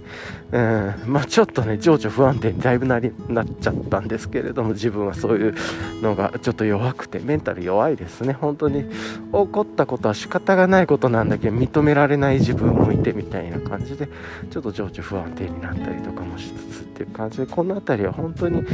[0.53, 5.55] うん、まあちょっとね、情緒不安定にだいぶなりなっちゃったんですけれども、自分はそういう
[6.03, 8.85] のがちょっと弱くて、メンタル弱いですね、本当に。
[8.85, 8.91] 起
[9.31, 14.09] こったことは仕方がないことなんだけど、認められない自分もいてみたいな感じで、
[14.51, 18.65] ちょっと情緒不安定になったりとかもしつつっていう感じで、この辺りは本当に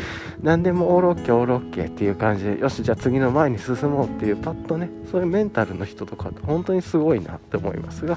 [0.43, 8.17] 何でもオールオッケオールオッケっていう感じで、よし、じゃあ次の前に進もうっていう、パッとね、そういうメンタルの人とかって本当にすごいなって思いますが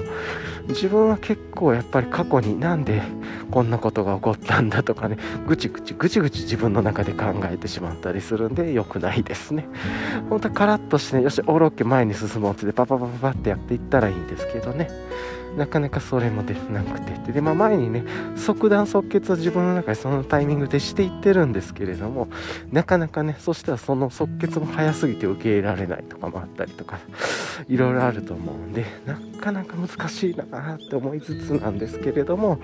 [0.70, 3.02] 自分は結構やっぱり過去になんで
[3.51, 5.17] こんなことが起こったんだとかね。
[5.47, 9.67] ぐちぐちぐちぐち自分の中で考えてしまったりするんで良くないですね。
[10.29, 14.89] 本当はカラッとしてねよしオロッケ前に進もうってパパパパパってやっていったらいいんですけどね。
[15.58, 18.03] なかなかそれもできなくてで、まあ、前にね
[18.36, 22.27] 即断即決は自分の中でそのタイミングでしていってるんですけれども
[22.71, 26.99] なかなかねそしたらその即決も早すぎて受け入れられないとかもあったりとか
[27.67, 32.60] いろいろあると思うんでなかなか難しいなって思いつつなんですけれども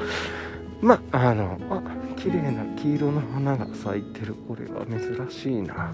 [0.81, 1.81] まああのあ
[2.17, 4.35] 綺麗な黄色の花が咲いてる。
[4.47, 5.93] これは珍しいな。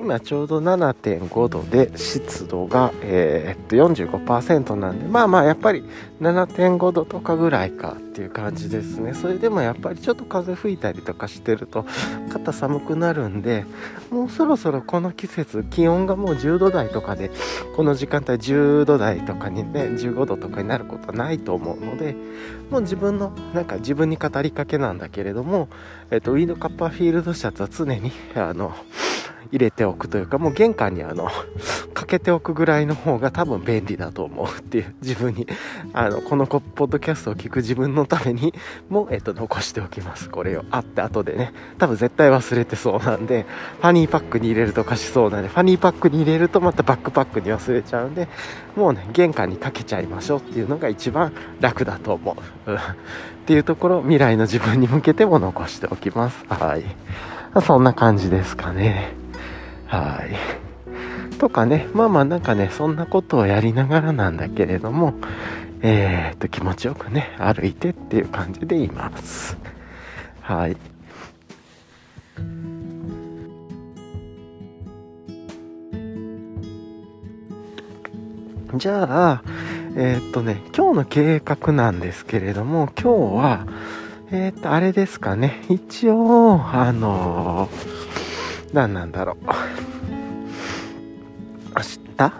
[0.00, 5.82] 今ちょうど7.5度で湿度が、えー、っと45%なんでまあまあやっぱり
[6.20, 9.14] 7.5度とかぐらいかっていう感じですね。
[9.14, 11.84] それでもやっぱりちょっと風吹いたりとかしてると
[12.30, 13.64] 肩寒くなるんで
[14.10, 17.30] もうそろそろこの季節気温がもう10度台とかで
[17.76, 22.16] この時間帯10度台とかにね15度とかになることはないと思うので
[22.70, 25.68] もう自分のなんか自分に語りかけなんだけれども、
[26.10, 28.74] えっと、ウィンドカッパーフィールドシャツは常にあの
[29.50, 31.28] 入れておくというかもう玄関にあの
[31.94, 35.46] かけておくぐらいの方が多分便利だと思うっていう 自分に
[35.92, 38.54] あのこのポッドキャストを聞く自分のために
[38.88, 40.28] も、えっと、残しておきます。
[40.28, 41.52] これをあって後でね。
[41.78, 43.46] 多分絶対忘れてそうなんで
[43.80, 48.28] ファニーパックに入れるとかしそうなんでファニーパックに入れるとまたバックパックに忘れちゃうんで
[48.76, 52.76] もうね玄関にかけちゃいましょうっていうのが一番楽だと思う、
[53.48, 56.84] っていうところ未来の自分に向けても残しておきますはい
[57.62, 59.18] そんな感じですかね
[59.88, 60.22] は
[61.30, 61.38] い。
[61.38, 65.14] とかね、まあまあなんかね、そんなことをやりながらなんだけれども、
[65.80, 69.56] えー、っと、気持ちよくね、歩いてっていう感じでいます。
[70.42, 70.76] はい。
[78.74, 79.42] じゃあ、
[79.96, 83.66] えー、っとね、今日の計画なんですけれども、今日は、
[84.30, 87.98] えー、っと、あれですかね、一応、あのー
[88.72, 89.36] 何なんだろう。
[89.46, 89.52] 明
[92.16, 92.32] 日、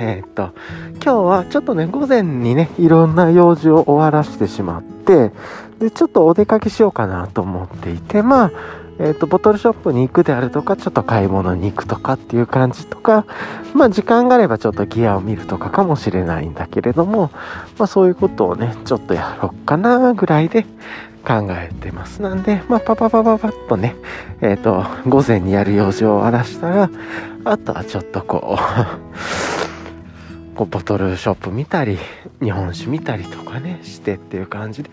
[0.00, 0.52] えー、っと、
[0.94, 5.32] 今日はちょっとね、午前にね、いろんな用事を終わらせてしまって、
[5.78, 8.50] で、ちょっとお出かけしようかなと思っていて、まあ、
[9.02, 13.26] えーと、ボトルショップに行くであるとかちょっと買い物に行くとかっていう感じとか
[13.74, 17.32] まあ時間があればちょっとギアを見るとかかもしれないんだけれども
[17.78, 20.64] まあそういうことをねちょっとやろうかなぐらいで
[21.26, 22.20] 考えてます。
[22.20, 23.94] なんで、まあ、パパパパパッとね、
[24.40, 26.90] えっ、ー、と、午前にやる用事を終わらしたら、
[27.44, 29.70] あとはちょっとこう、
[30.54, 31.98] こうボトルショップ見たり、
[32.42, 34.90] 日本酒見たりとかね、してっていう感じで。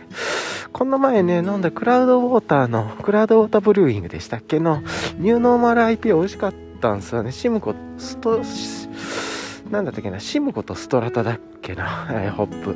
[0.71, 4.81] この前ね、飲んだクラウドウォーターの、クラウドウォーターブルーイングでしたっけの、
[5.17, 7.31] ニューノーマル IP 美味しかったんですよね。
[7.31, 8.41] シムコ、スト、
[9.69, 12.75] なんだったっけな、シムコとストラタだっけな、え、ホップ。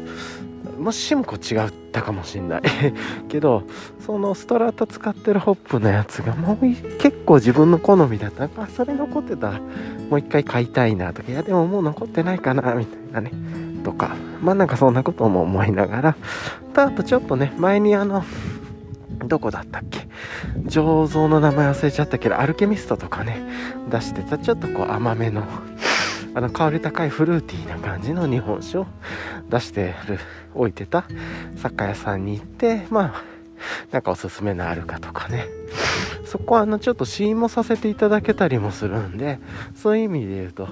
[0.84, 2.62] もしシムコ違ったかもしんない。
[3.30, 3.64] けど
[4.06, 6.66] そのストラタ使ってるホップのやつがもう
[7.00, 8.44] 結構自分の好みだった。
[8.44, 9.52] あそれ残ってた
[10.10, 11.32] もう一回買いたいなとか。
[11.32, 13.32] いやでももう残ってないかなみたいなね。
[13.84, 14.12] とか。
[14.42, 16.16] まあなんかそんなことも思いながら。
[16.76, 18.26] あとちょっとね前にあの
[19.26, 20.08] どこだったっけ。
[20.66, 23.42] 醸造の名前忘れちゃったけどアルケミストとかね
[23.90, 24.38] 出してた。
[24.38, 25.44] ちょっとこう甘めの
[26.36, 28.88] あの香り高いフルーティーな感じの日本酒を
[29.50, 30.20] 出してる
[30.56, 31.06] 置いてた
[31.58, 33.34] 酒屋さんに行ってまあ
[33.92, 35.48] なんかおすすめのあるかとかね。
[36.26, 39.38] そこはあのちょっと試飲もさせていただけたりもするんで
[39.76, 40.68] そういう意味で言うと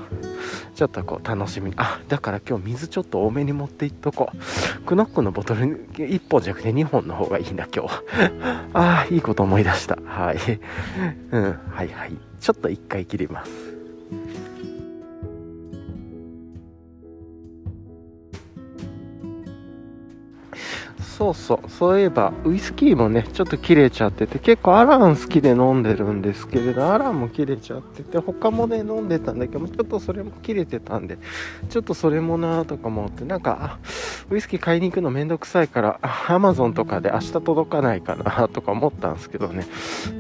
[0.74, 1.72] ちょっとこう楽しみ。
[1.76, 4.82] あだから今日水ちょっと多めに持っていっとこう。
[4.86, 8.04] クノックのボトル1本じゃなくて2本の方がいいな今日。
[8.74, 10.00] ああいいこと思い出した。
[10.04, 10.38] はい。
[11.32, 12.17] うんはいはい。
[12.39, 13.70] ちょっと1回切ります。
[21.21, 31.19] そうそうそういえばウイスキーもねちょっと切れちゃってて結構アラン好きで飲んでるんですけれどアランも切れちゃってて他もね飲んでたんだけどちょっとそれも切れてたんで
[31.69, 33.77] ちょっとそれもなーとか思ってなんか
[34.31, 39.67] ウイスキー買いに行くのめんどくさいから アマゾンとかで明日届かないかなとか思ったんですけどね。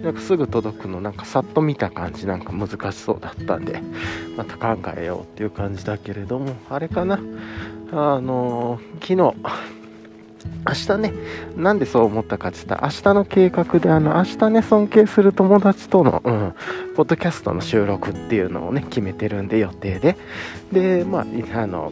[0.03, 3.81] なんかすぐ届くのなんかさっと見た感じなんか難しそうだったんで
[4.37, 7.19] また考えようっていう感じだけれどもあれかな。
[7.91, 9.80] あのー、昨日
[10.67, 11.13] 明日ね、
[11.55, 16.53] なんでそう思ったかって言ったら、明日の計画で、あの、明日ね、尊敬する友達との、うん、
[16.95, 20.17] ポッドキャストの収録っていうのをね、決めてるんで、予定で。
[20.71, 21.25] で、まあ、
[21.61, 21.91] あの、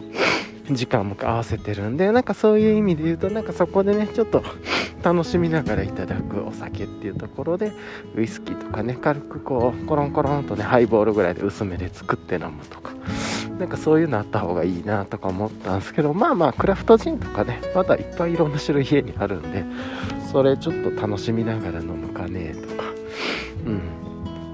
[0.74, 4.42] 時間も合わせてるんで、なんかそういう意味で言うと、なんかそこでね、ちょっと
[5.02, 7.72] 楽しみながらいただくお酒っていうところで、
[8.14, 12.92] ウイスキーとかね、軽くこう、コロンコロンとね、ハイボールぐらいで薄めで作って飲むとか。
[13.60, 19.64] なんかそういうのあった方がいいなとか思ったんですけどまあまあクラフトジンとかねまだいっぱいいろんな種類家にあるんで
[20.32, 22.84] それちょっと楽しみながら飲むかねとか。
[23.66, 23.99] うん。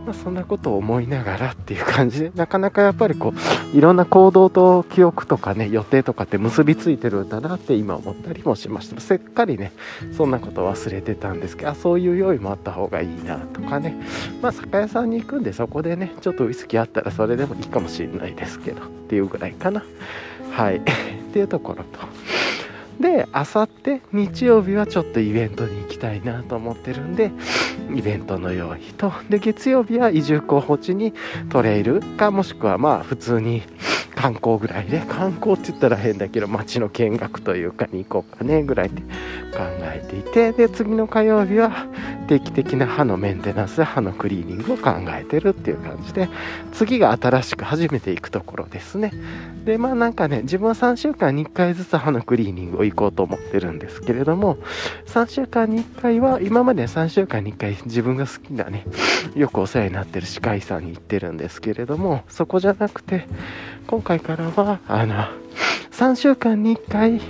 [0.07, 3.35] まあ、そんなことを思いながらっていう感じでなかなかやっぱりこ
[3.75, 9.01] ういろんな行動と記憶とかね予定とかって結びついてるんだなって今思ったりもしました。
[9.01, 9.73] せっかりね
[10.17, 13.97] そんなこと忘れてたんですけどあそういう用意もあった方がいいなとかね。
[14.41, 19.83] まあ酒屋さんに行くんでそこでねちょっとウイスキーあったらそれでもいいかもしれないですけどっていうぐらいかな。
[20.53, 20.77] はい。
[20.87, 22.07] っていうところと。
[23.01, 27.31] であさって日曜日はちょっとイベントに行きたいなと思ってるんで
[27.95, 29.13] イベントの用意と。
[29.29, 31.13] で月曜日は移住候補地に
[31.51, 33.63] トレイルかもしくはまあ普通に
[34.15, 35.01] 観光ぐらいで。
[35.09, 39.07] 観光って言ったら変だけど街の見学というかに行こうかねぐらいで考
[39.83, 40.53] えていて。
[40.53, 41.87] で次の火曜日は
[42.29, 46.29] 定期的な歯のメンテナンス歯のクリーニングを考えてるっていう感じで
[46.73, 49.13] 次が新しく初めて行くところですね。
[49.65, 54.59] でまあなんかね自分は3週間に1回ずつ歯のクリーニングを行こうと思ってるんですけれども
[55.07, 58.85] 3週間に1回は今まで3週間に1回自分が好きなね
[59.35, 63.27] よくお世話になってる歯科医さんに行ってるんですけれどもそこじゃなくて
[63.87, 65.15] 今回からはあの
[65.93, 67.21] 3週間に1回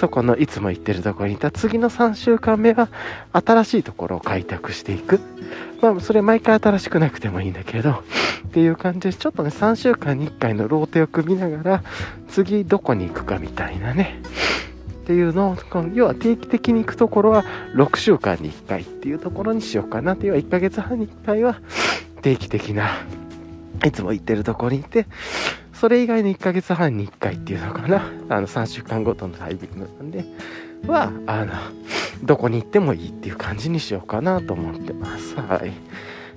[0.00, 1.50] そこのいつも行ってるところにいた。
[1.50, 2.88] 次の3週間目は
[3.34, 5.20] 新しいところを開拓していく。
[5.82, 11.82] まあそれ毎回新しくなくてもいいんだけどっていう感じでちょっとね3週間に1回のローテを組みながら
[12.28, 14.22] 次どこに行くかみたいなね。
[15.00, 15.56] っていうのを
[15.94, 17.44] 要は定期的に行くところは
[17.74, 21.60] 6週間に1回っていうところにしようかなっていう1ヶ月半に1回は
[22.22, 22.90] 定期的な
[23.84, 25.06] いつも行ってるところに行って
[25.72, 28.02] それ以外の1ヶ月半に1回っていうのかな。
[28.28, 30.24] あの3週間ごとのタイミングなんで
[30.86, 31.54] はあの
[32.22, 35.34] どこに行ってもいいっていう感じにしようかなと思ってます。
[35.36, 35.72] はい。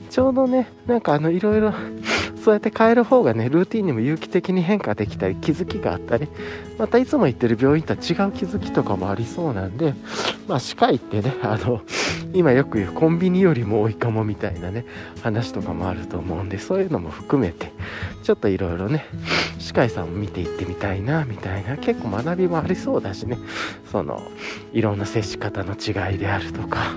[0.09, 1.73] ちょうどねなんかあのいろいろ
[2.43, 6.27] そうやって変える方がねルーティンにも有機的に変化できたり気づきがあったり
[6.77, 9.93] またいつも行ってる病院とは違う気づきとかもありそうなんで
[10.45, 11.81] まあ歯科医ってねあの
[12.33, 14.85] 今よく言うコンビニよりも多いかもみたいなね
[15.21, 17.71] 話とかもあると思うんでそういうのも含めて
[18.23, 19.05] ちょっといろいろね
[19.59, 23.37] 歯科医さんを見ていってみたいなみたいな結構学びもありそうだしね
[23.89, 24.21] その
[24.73, 26.93] いろんな接し方の違いであるとか。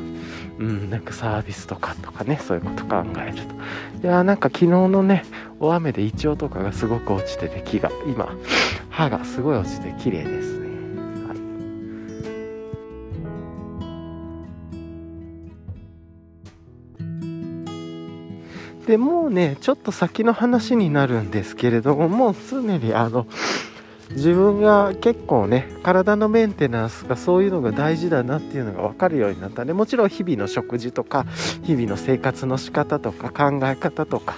[0.58, 4.06] うん、なんかサービスとかとかねそういうこと考えると。
[4.06, 5.24] いやーなんか昨日のね
[5.60, 8.34] 大雨でイチョウとかがすごく落ちてて木が今
[8.88, 10.66] 歯がすごい落ちて綺麗ですね。
[18.86, 23.26] でもうねちょっと先の話になるんですけれどももう常にあの
[24.10, 29.72] 自分が結構ね体のメンテナンスがそういうのが大事だなっていうのが分かるようになったね。
[29.72, 31.26] もちろん日々の食事とか
[31.62, 34.36] 日々の生活の仕方とか考え方とか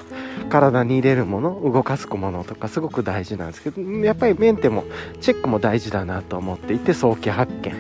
[0.49, 4.85] 体に入れるもの動かすものとかすごく大事なんですけどやっぱりメンテも
[5.21, 7.73] チェックも大事だなと思っていて早期発見、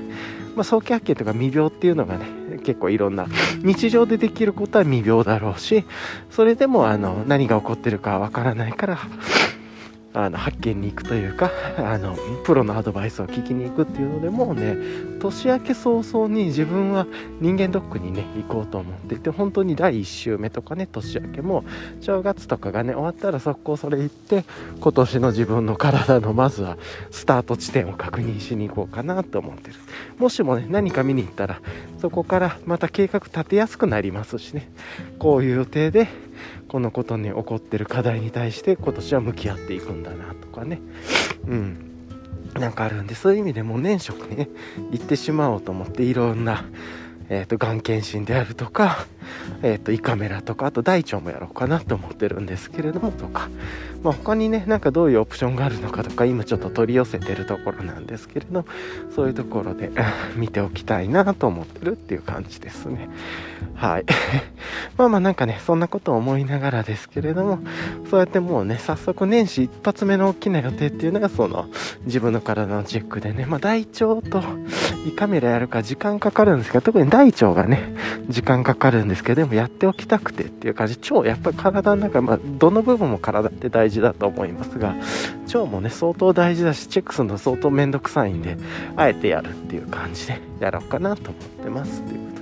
[0.54, 2.26] まあ、早期発見とか未病っていうのがね
[2.64, 3.26] 結構いろんな
[3.62, 5.84] 日常でできることは未病だろうし
[6.30, 8.98] それでもあの何が起こってるかわからないから
[10.18, 14.76] あの発見に行くというか あのプロのアドバイスを聞きに行くっていうのでもうね
[15.20, 17.06] 年明け早々に自分は
[17.40, 21.62] 人間ドックにね行こうと思っていて本当に第1週目とかね年明けも
[22.00, 24.44] 正月とかがね終わったら速攻それ行って
[24.80, 26.78] 今年の自分の体のまずは
[27.12, 29.76] スタート地点を確認しに行こうかなと思ってる。
[30.18, 31.60] もしもね何か見に行ったら
[32.00, 34.68] そこからまた計画立てやすくなりますしね。
[35.20, 36.08] こういう予定で
[36.68, 40.80] このことに起こってる課題に対して今年は向き合っていくんだなとかね。
[41.46, 41.84] うん。
[42.54, 44.48] なんかあるんでそういう意味でもう年食にね
[44.90, 46.64] 行ってしまおうと思っていろんな
[47.30, 49.06] えーと、がん検診であるとか、
[49.62, 53.48] えーと、胃カメラとかあと大腸もやろうかなと思ってるんですけれどもとか、
[54.02, 58.64] まあ、他にねなんかどういうオプションがあるのかとか今ちょっと取り寄せてるところなんですけれど
[59.14, 59.90] そういうところで
[60.36, 63.08] 見ておきたいなと思ってるっていう感じですね。
[63.74, 64.04] はい。
[64.96, 67.58] まあまあなんかねそんなことを思いながらですけれども
[68.10, 71.66] そうやってもうね早速年始一発目の大きな予定っていうのがその
[72.04, 74.42] 自分の体のチェックでね、まあ、大腸と
[75.06, 77.94] 胃カメラやるか時間かかるんですけど特に大腸がね
[78.28, 80.98] 時間かかるんですけどでもやっておきたくてっていう感じ。
[81.10, 84.94] 腸やっぱり体の中、まあ、どの部分も体って大事だと思いますが
[85.46, 88.56] 腸もね相当大事だしチェックするの相当面倒くさいんで
[88.96, 92.40] あえてやるっていう感じでやろうかなと思ってますっていうこ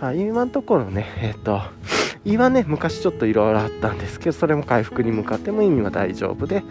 [0.00, 0.06] と。
[0.06, 1.60] はい今のところねえっ、ー、と
[2.24, 6.62] 胃はね昔ちょっといろいろあったんですけどそれも回復に向かっても意味は大丈夫で。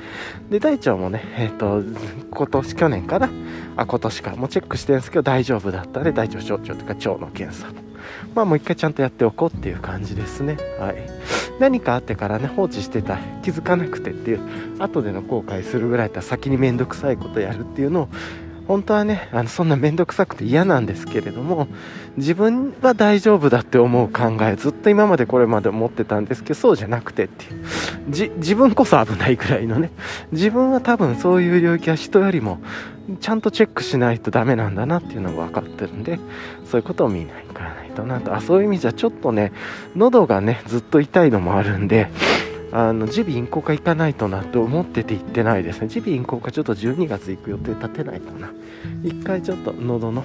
[0.50, 1.84] で大腸もねえっ、ー、と
[2.32, 3.30] 今年去年から
[3.76, 7.87] あ今年かもうチェックしてるんですけど大丈夫だったんで大腸小腸とか腸の検査も
[8.36, 10.58] まあもう一回ちゃんとやっておこうっていう感じですね。
[10.80, 10.95] はい。
[11.60, 14.41] 何かあってからね放置してた気づかなくてっていう
[14.80, 18.10] 後での後悔するぐらいだったら先に面倒くさいことやるっていうのを
[18.68, 21.68] 本当はねあのそんな面倒くさくて嫌なんですけれども
[22.18, 27.66] 自分は大丈夫だって思う考えずっと今までこれまで思ってたんですけどそうじゃなくてっていう。
[28.10, 29.91] じ自分こそ危ないぐらいのね。
[30.32, 32.60] 自分は多分そういう領域は人よりも
[33.20, 36.20] ちゃんとチェックしないとダメなんだなっていうのが分かってるんで
[36.70, 38.36] そういうことを見ないからないとなと。
[38.36, 39.51] あそういう意味じゃちょっとね
[39.95, 42.09] 喉がねずっと痛いのもあるんで
[42.72, 45.88] あの耳鼻咽喉科行かないとなと思ってて行ってないですね。
[45.88, 48.51] 耳鼻咽喉科ちょっと12月行く予定立てないかな。
[49.03, 50.24] 一回ちょっと喉の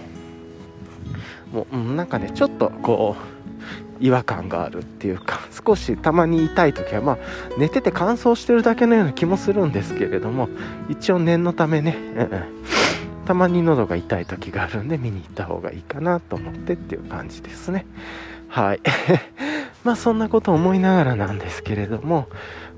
[1.52, 7.18] もう、うん、なんかねちょっとこう違和感があるっていうか少したまに痛い時はまあ
[7.56, 10.48] 寝てて乾燥してるだけのような気もするんですけれども
[10.88, 12.30] 一応念のためね、うん、
[13.26, 17.86] たまに喉が痛い時があるんで見に行った方がいいかなと思ってっていう感じですね
[18.48, 18.80] はい
[19.84, 22.28] まあそんなこと思いながらなんですけれども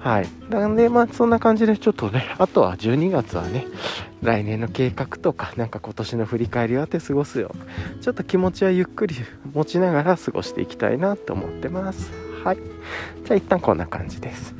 [0.04, 0.28] はい。
[0.50, 3.66] なんで、まあ、そんな感じで、ちょっとね、あとは12月はね、
[4.20, 7.54] 来年の計画とか、なんか今年の振り返りをあって過ごすよ。
[8.02, 9.16] ちょっと気持ちはゆっくり
[9.54, 12.12] 持ちながら過ごしていきたいなと思ってます。
[12.44, 12.56] はい。
[13.24, 14.54] じゃあ一旦こんな感じです。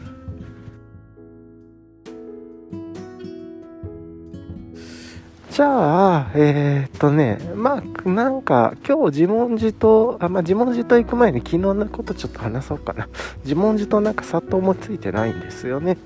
[5.55, 13.09] じゃあ、えー、っとね、まあ、なんか、今日自問自答、あ、まあ、自問自答行く前に昨日のことちょっと話そうかな。
[13.45, 15.97] 自問自答なんかさっと思いついてないんですよね。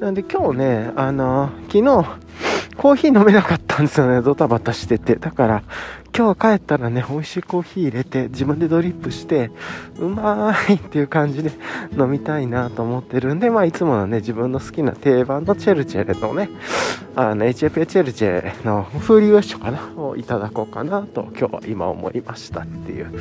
[0.00, 2.06] なんで今日ね、あの、昨日、
[2.80, 5.16] コーヒー飲めなかったんですよね、ドタバタしてて。
[5.16, 5.62] だから、
[6.16, 9.50] 今日帰ったらね、美味しいコーヒー入れて、自分でドリップして、
[9.98, 11.50] うまーいっていう感じで
[11.92, 16.48] 飲みたいなと思ってるんで、まあ、いつものね、自分の好きな定番のチェルチェレのね、
[17.16, 23.12] あの、HFA チェルチェレのフーリーシュかなをいただこうかなと、今日は今思いましたっていう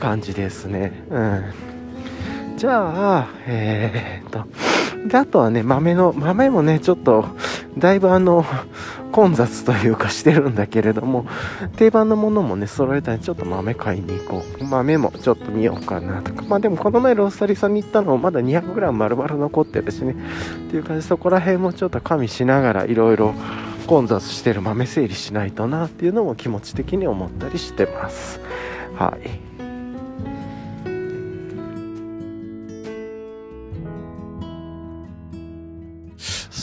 [0.00, 1.04] 感じですね。
[1.08, 1.77] うん。
[2.58, 7.24] じゃあ、えー、っと、で、あとはね、豆の、豆もね、ちょっと、
[7.78, 8.44] だいぶあの、
[9.12, 11.24] 混雑というかしてるんだけれども、
[11.76, 14.64] 定番のものもね、揃えたらちょっと豆買いに行こう。
[14.64, 16.42] 豆もちょっと見ようかなとか。
[16.48, 20.16] まあでもこの前ロースタリーさんに行ったのもまだ 200g 丸々残ってるしね。
[20.66, 23.34] っていう感じでそこら辺もちょっと加味しながらいろいろ
[23.86, 28.40] 混雑してる豆整理しないとなっていうのも気持ち的に思ったりしてます。
[28.96, 29.47] はい。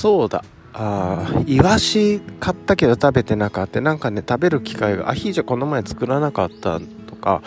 [0.05, 0.45] そうだ。
[0.73, 3.81] あ、イワシ買ったけど食べてなかった。
[3.81, 7.41] なんかね、食べる機会が、アヒージョこの前作らなかったとか、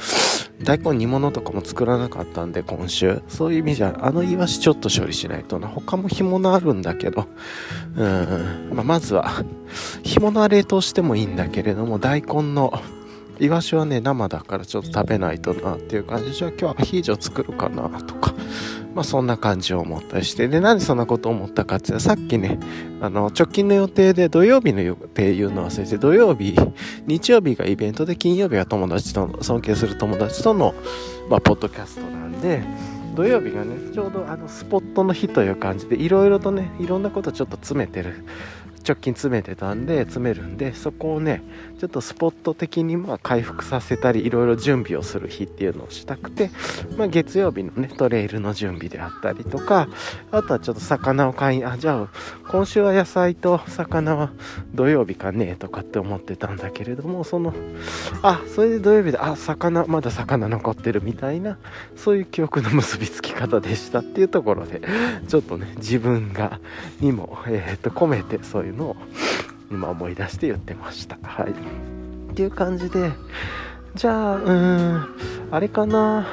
[0.64, 3.22] 大根煮物とかも作らなかったんで、今週。
[3.28, 5.68] そういう意味じゃ、あのイワシちょっと処理しないとな。
[5.68, 7.28] 他も干物あるんだけど、
[7.96, 9.44] うん、まあ、まずは、
[10.02, 12.72] 干物は冷凍してもいいんだけれども、大根の、
[13.38, 18.34] イワシはね、生だからちょっと食べないとなっていう感じ、じゃあ今日はアヒージョ作るかなとか、
[18.98, 22.58] まあそんな感じを思ったりして、で、なんでそんなことを思ったかっていうと、さっきね、
[23.00, 26.56] あの、直近の予定で土曜日の予定言うの忘れて、土曜日、
[27.06, 30.74] 日曜日がイベントで、金曜日は友達との、尊敬する友達との、
[31.30, 32.64] まあ、ポッドキャストなんで、
[33.14, 38.24] 土曜日がね、ちょうどあの、スポットの日という感じで、いろいろとね、いろんなことちょっと詰めてる
[38.88, 41.42] 直近詰めてたんで詰めるんでそこをね
[41.78, 46.50] ちょっとスポット的にまあ回復させたりいろいろ準備をする日っていうのをしたくて、
[46.96, 49.88] まあ、月曜日のねトレイルの準備であったりとか
[50.30, 52.08] あとはちょっと魚を買いあじゃあ
[52.48, 54.30] 今週は野菜と魚は
[54.74, 57.52] 土曜日かねとかって思ってたんだけれどもその
[58.22, 61.58] あそれで土曜日であ魚まだ魚残ってるみたいな
[61.94, 64.80] そういう記憶の結びつき方でしたっていうところで
[65.28, 66.58] ちょっとね自分が
[67.00, 68.96] にも、えー、と込めてそういうのを
[69.70, 71.18] 今思い出して言ってました。
[71.22, 71.50] はい。
[71.50, 73.12] っていう感じで、
[73.94, 75.08] じゃあ、うーん、
[75.50, 76.26] あれかな。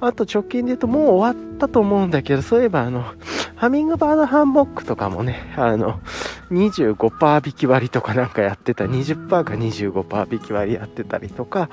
[0.00, 3.04] あと直近で言うともう終わったと思うんだけど、そういえばあの、
[3.56, 5.98] ハミングバードハンモックとかもね、あの、
[6.50, 11.70] 25%引き割りとかなんかやってた、20%か25%引き割りやってたりとか、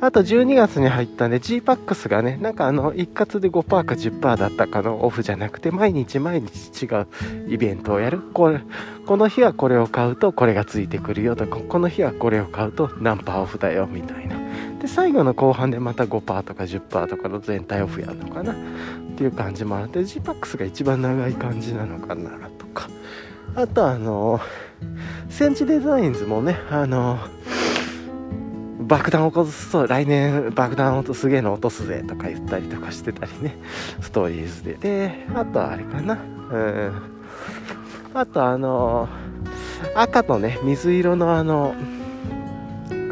[0.00, 7.06] あと12月に入ったんで G-PAX がね、なんかあの、一括で5%か10%だったかのオフじゃなくて、毎日毎日違う
[7.48, 8.20] イベントをやる。
[8.32, 8.60] これ、
[9.04, 14.36] この日はこれを買うとこれがついてくるよとか、この日はこれを買うと何パオフだよみたいな。
[14.84, 18.52] で、最後の後半でまた5%とか10%とかの全体オフやるのかな？
[18.52, 18.56] っ
[19.16, 22.90] ていう感じもあって GPAX が一番長い感じなのかなとか。
[23.56, 24.40] あとあの
[25.30, 27.18] センチデザインズもねあの
[28.80, 33.56] 爆弾起こすと来年爆弾落とすげえの落とすぜとか言ったりとかしてたりね。
[34.02, 34.74] ストーリーズで。
[34.74, 36.14] であとあれかな？
[36.14, 36.92] うん。
[38.12, 39.08] あとあの
[39.94, 41.74] 赤とね水色のあの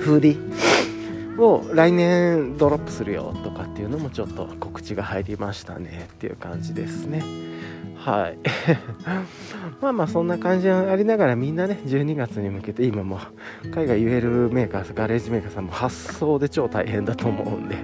[0.00, 0.52] フーディ
[1.38, 7.22] を来年ドロップするよとかっていうのもちょっと告知が入りましたねっていう感じですね。
[7.96, 8.38] はい。
[9.80, 13.20] まあまあそんな感じありながらみんなね12月に向けて今も
[13.72, 17.76] 海外 UL メーカーガレージメーカーさんも発送で超大変だと思うんで。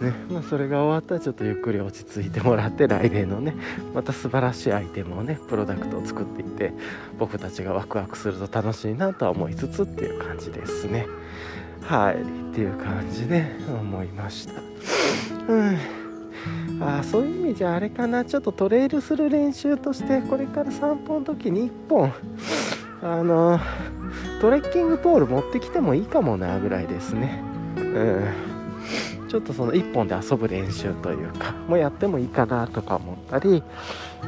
[0.00, 3.54] ねまあ、それが終わったらちょっとゆっくり落ち着いてもらって来年のね
[3.94, 6.72] また素晴らしいアイテムをねプロダクトを作っていって
[7.18, 11.06] 僕たちがワクワクすると楽しいなとは思いつつっていう感じですね。
[11.82, 14.54] はいっていう感じで思いました。
[15.48, 15.78] うん。
[16.80, 18.24] あそういう意味じゃあれかな。
[18.24, 22.12] ちょっとトレイルする練習としてこれから散歩の時に1本
[23.02, 23.60] あの
[24.40, 27.42] トレッキングポール持ってきてもいいかもなぐらいですね。
[27.76, 28.50] うん。
[29.30, 33.62] ちょっとその1本で遊ぶ練習というかもうやってもいいかなとか思ったり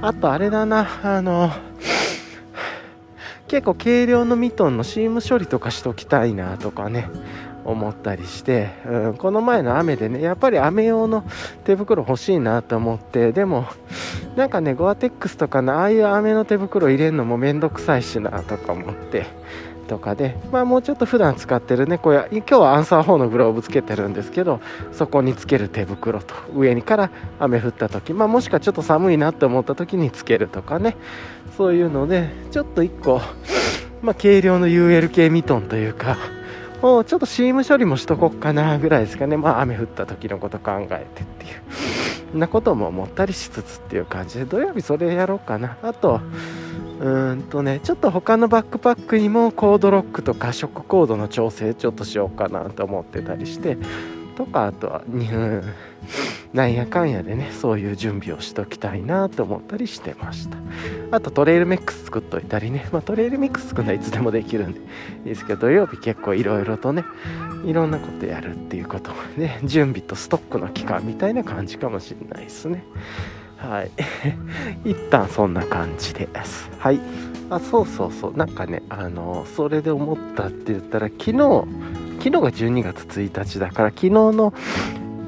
[0.01, 1.51] あとあれだなあの
[3.53, 7.11] 結構軽量のミトンのシーム処理とかしときたいなとかね
[7.67, 11.23] 思ったりして、うん、この前の雨でねやっぱり雨用の
[11.65, 13.67] 手袋欲しいなと思ってでも
[14.37, 19.27] なんかねゴアテックスとかのああいう雨の手袋入れるのもめんどくさいしなとか思って
[19.93, 30.97] とかで、まあ、もうちょっと普段使ってるねこれ今日はアンサー4のグローブつけてるんですけどそこにつける手袋と上にから雨降った時、まあ、もしくはちょっと寒いなって思った時につけるとかね
[31.59, 33.21] そういうのでちょっと1個、
[34.01, 36.17] まあ、軽量の UL 系ミトンというか
[36.81, 41.49] もうちょっとシーム処理もしとこっかなぐらいですかねまあ雨降った時のこと考えてってい
[42.35, 45.77] うなことも思ったりしつつっていう感じで土曜日それやろうかな。
[45.83, 46.21] あと
[47.03, 53.77] うーんとねちょっと他のバックパックにもコードロックとかショックコードの調整ちょっとしようかなと思ってたりして
[54.37, 55.63] とかあとは、うん、
[56.53, 60.57] なんやかんやでねそういう準備をしときたいなと思ったりしてました。
[61.11, 67.05] あとトレイルミックス作っといたりね、まあ、トレイルミックス作るのはいつでもできるんでいい ですけど土曜日結構いろいろとね
[67.65, 72.85] いろんなことやるっていうことね準備とストックの期間みたいな感じかもしれないですね
[73.63, 73.91] はい。
[74.91, 76.71] 一旦そんな感じです。
[76.79, 77.01] はい。
[77.51, 78.37] あそうそうそう。
[78.37, 81.65] なんかねあのそれで思ったって言ったら昨日
[82.19, 84.53] 昨日が12月1日だから昨日の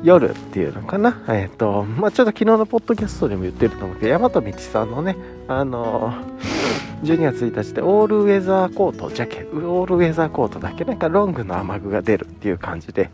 [0.04, 1.22] 夜っていうのかな。
[1.28, 5.16] えっ、ー、と、まあ、ちょっと昨日のポッドキャストでも言ってると思うけど、大和道さんのね、
[5.48, 6.12] あの
[7.02, 13.10] 12月1日でオールウェザーコート、ジャケ、オールウェザーコートだけなんかロングの雨具が出るっていう感じで、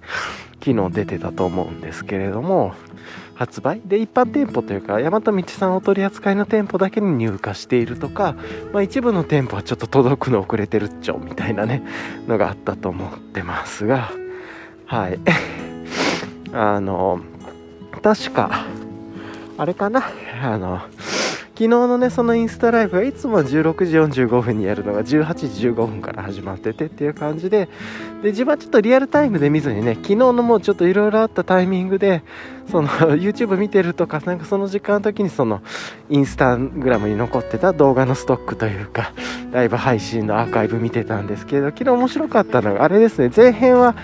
[0.64, 2.74] 昨日出てたと思うんですけれども、
[3.41, 3.80] 発売？
[3.86, 8.36] で一般店舗というか大和道さんお取り扱いの店舗だけに入荷しているとか、
[8.70, 11.82] まあ、一部の店舗はちょっと届くの遅れてるっちょみたいなね
[12.28, 14.12] のがあったと思ってますが
[14.84, 15.18] はい。
[16.53, 17.20] あの
[18.03, 18.66] 確か
[19.57, 20.03] あれかな？
[20.43, 20.82] あの
[21.61, 27.68] 昨日のねそのインスタライブがいつも16時45分にやるのが18時15分から始まっててっていう感じで
[28.22, 32.22] で自分はちょっとリアルタイムで見ずにね昨日のもうちょっといろいろあったタイミングで
[32.70, 35.61] その YouTube 見てるとかなんかその時間の時にその
[36.08, 39.12] インスタグラムに残ってた動画のストックというか
[39.52, 43.94] ライブ配信のアーカイブ見てたんですけど昨日面白かったのがあれですね前編は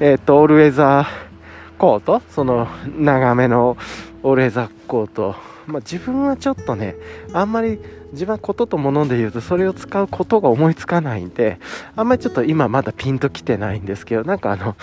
[0.00, 2.66] えっ、とオールウェザーコートその
[2.98, 3.76] 長めの
[4.24, 6.94] オールウェザーコートまあ、自分はちょっとね
[7.32, 7.80] あんまり
[8.12, 11.58] 自分はことと物で言うとそれを使うことが思いつかないんで
[11.96, 14.76] あんまりちょっと今まだピンときてないんですけどなんかあの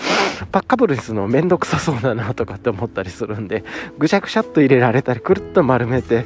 [0.51, 3.63] パッカブルにするのめんどくさそうだなとかって思ったりするんで
[3.97, 6.25] ぐしゃぐしゃっと入れられたりくるっと丸めて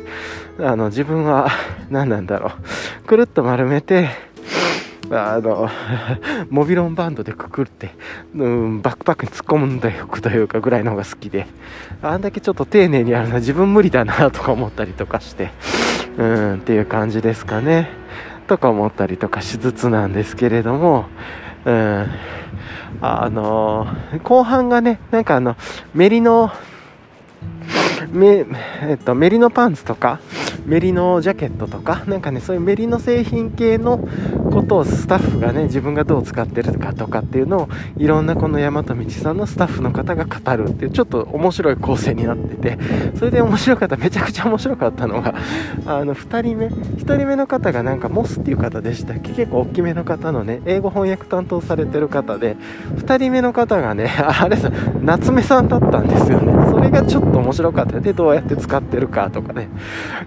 [0.60, 1.50] あの自分は
[1.90, 2.52] 何なんだろ
[3.04, 3.08] う。
[3.08, 4.10] くるっと丸めて
[5.12, 5.70] あの、
[6.50, 7.92] モビロンバンドでくくって、
[8.36, 11.48] うん、バックパックに突っ込んだくというかぐらいの方が好きで、
[12.02, 15.52] あんだけちょっと丁寧にやるのは自分無理だなとか思ったりとかして、
[16.18, 17.90] うん、っていう感じですかね。
[18.48, 21.06] とか思ったりとかしつつなんですけれども、
[21.66, 22.08] うん、
[23.02, 23.88] あの、
[24.24, 25.56] 後半がね、なんかあの、
[25.94, 26.52] メリノ、
[28.12, 28.46] メ,、
[28.84, 30.20] えっと、メリノパンツとか
[30.66, 34.00] メリノジャケットとかなんかねそういうメリノ製品系の
[34.52, 42.78] ことをスタッフがね自分がどう使ってるかとかっていうのをいろんなこの大和道さんのスタッフの方が語るっていうちょっと面白い構成になってて
[43.18, 45.36] それで面白かっためちゃくちゃ面白かったのが
[45.86, 49.32] あの2人目1人目の方がなんかモスっていう方でしたっけ？
[49.32, 52.58] 結構大きめの方のね英語翻訳担当されてる方で
[52.96, 54.70] 2人目の方がねあれさ
[55.02, 56.68] 夏目さんだったんですよね。
[56.72, 59.70] それがちょっと面白白かったでどうやって使ってるかとかね。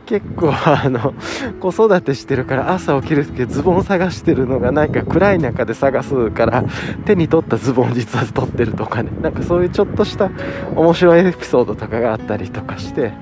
[0.07, 1.15] 結構あの
[1.61, 6.65] 子育てしてるから朝起きる時ズボン探してるのがなんか暗い中で探すから
[7.05, 9.11] 手に取ったズボン実は取ってるとかね。
[9.23, 10.31] なんかそういうちょっとした
[10.75, 13.13] 面白いエピソードとかがあったりとかして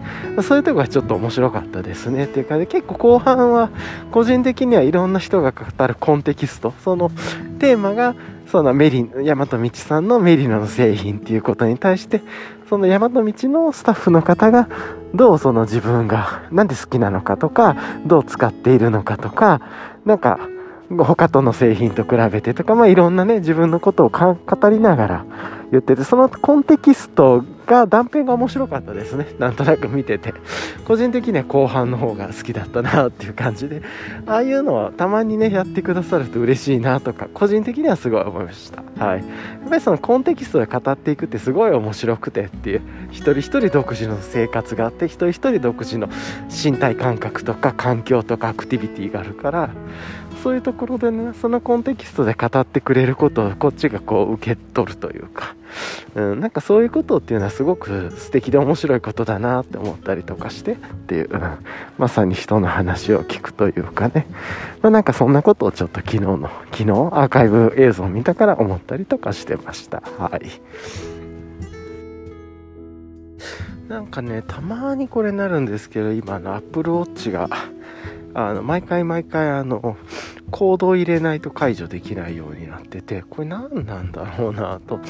[0.43, 3.71] そういうとこがちょっと面白かったですねっていうかで結構後半は
[4.11, 6.73] 個人的にはいろんな人が語るコンテキスト。
[6.85, 7.11] その
[7.59, 8.15] テーマが
[8.47, 12.23] そのメリ大和道さんのメリノの製品っていうことに対して
[12.69, 14.69] その山の道のスタッフの方が
[15.15, 19.63] どうその自分が何で好きなのかとかどう使っているのかとか
[20.05, 20.39] なんか
[20.91, 25.25] 他との製品と比べてとか、まあ、いろんなね自分のことを語りながら
[25.71, 29.27] 言っててそのコンテキストが断片が面白かったですね。
[29.39, 30.33] なんとなく見てて。
[30.87, 33.83] 個人的には後半の方が好きだったなっていう感じで。
[34.27, 38.83] ああいうのはたまにねやってくださると嬉しいなとか個人的にはすごい思いました。
[39.05, 39.19] はい。
[39.19, 39.25] や
[39.67, 42.81] っぱりそのコンテキストで語っていくってすごい面白くてっていう。
[43.11, 46.09] 一人一人独自の生活があって一人一人独自の
[46.49, 49.71] 身体感覚とか環境とかアクティビティがあるから
[50.43, 55.57] そういうところでねそのコンテキストで語ってくれることをこっちがこう受け取るというか、
[56.15, 61.59] うん、なんかそういうことっていうのはすごく素敵で面白いことだなって思ったりとかしてっていう、うん、
[61.99, 64.27] まさに人の話を聞くというかね、
[64.83, 70.03] まあ、なんかそんなことをちょっと昨日の昨日アーカイブ映像を見たから思ったりとかしてました。
[70.19, 70.49] はい。
[73.89, 77.49] なんかねたまにこれなるんですけど今のアップルウォッチが
[78.35, 79.97] あの毎回毎回あの
[80.51, 85.01] コードを入れないと解除できないようになっててこれ何なんだろうなと。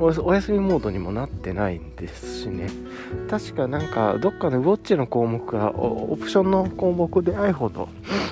[0.00, 2.70] お休みモードにもなってないんですしね。
[3.28, 7.88] 確かなんかどっかのウォッチの項目がオプションの項目で iPhone の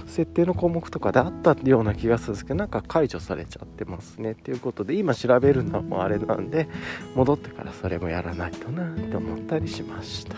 [0.06, 4.32] 設定の項目とかであったような気がするんですけどなんか解除されちゃってますね。
[4.32, 6.68] っていうことで今調べるのもあれなんで
[7.14, 10.36] 戻ってからそれもやらないとなって思ったりしました。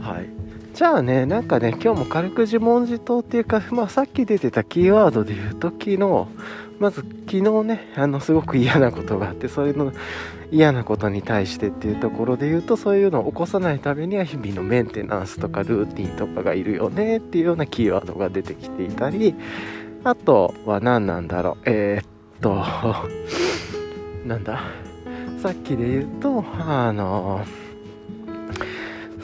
[0.00, 0.28] はい。
[0.76, 6.26] じゃあね、なんかね、今日も軽く自問自答っていうか、まあさっき出てたキーワードで言うと、昨日、
[6.78, 9.94] まず昨日ね、あの、すごく嫌なことがあって、そういうの、
[10.50, 19.34] 嫌なことに対してっていうところで言うと、そういうのを起こさないためには日々のメンテナンスとかルーティンとかがいるよねっていうようなキーワードが出てきていたり、
[20.04, 22.06] あとは何なんだろう、えー、っ
[22.42, 22.62] と、
[24.28, 24.60] なんだ、
[25.38, 27.40] さっきで言うと、あの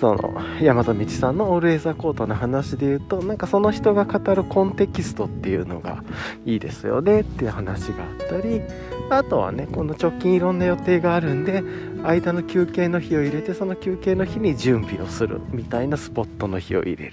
[0.02, 6.02] その大和道さんの「オールエザーコート」の話で言うとなんかその人が語るコンテキストっていうのが
[6.44, 7.20] いいですよね。
[7.20, 8.62] っていう話があったり
[9.10, 11.62] あとはねこの直近いろんな予定があるんで
[12.02, 17.12] 間の休憩の日を入れてその休憩の日に準備をするみたいなスポットの日を入れる。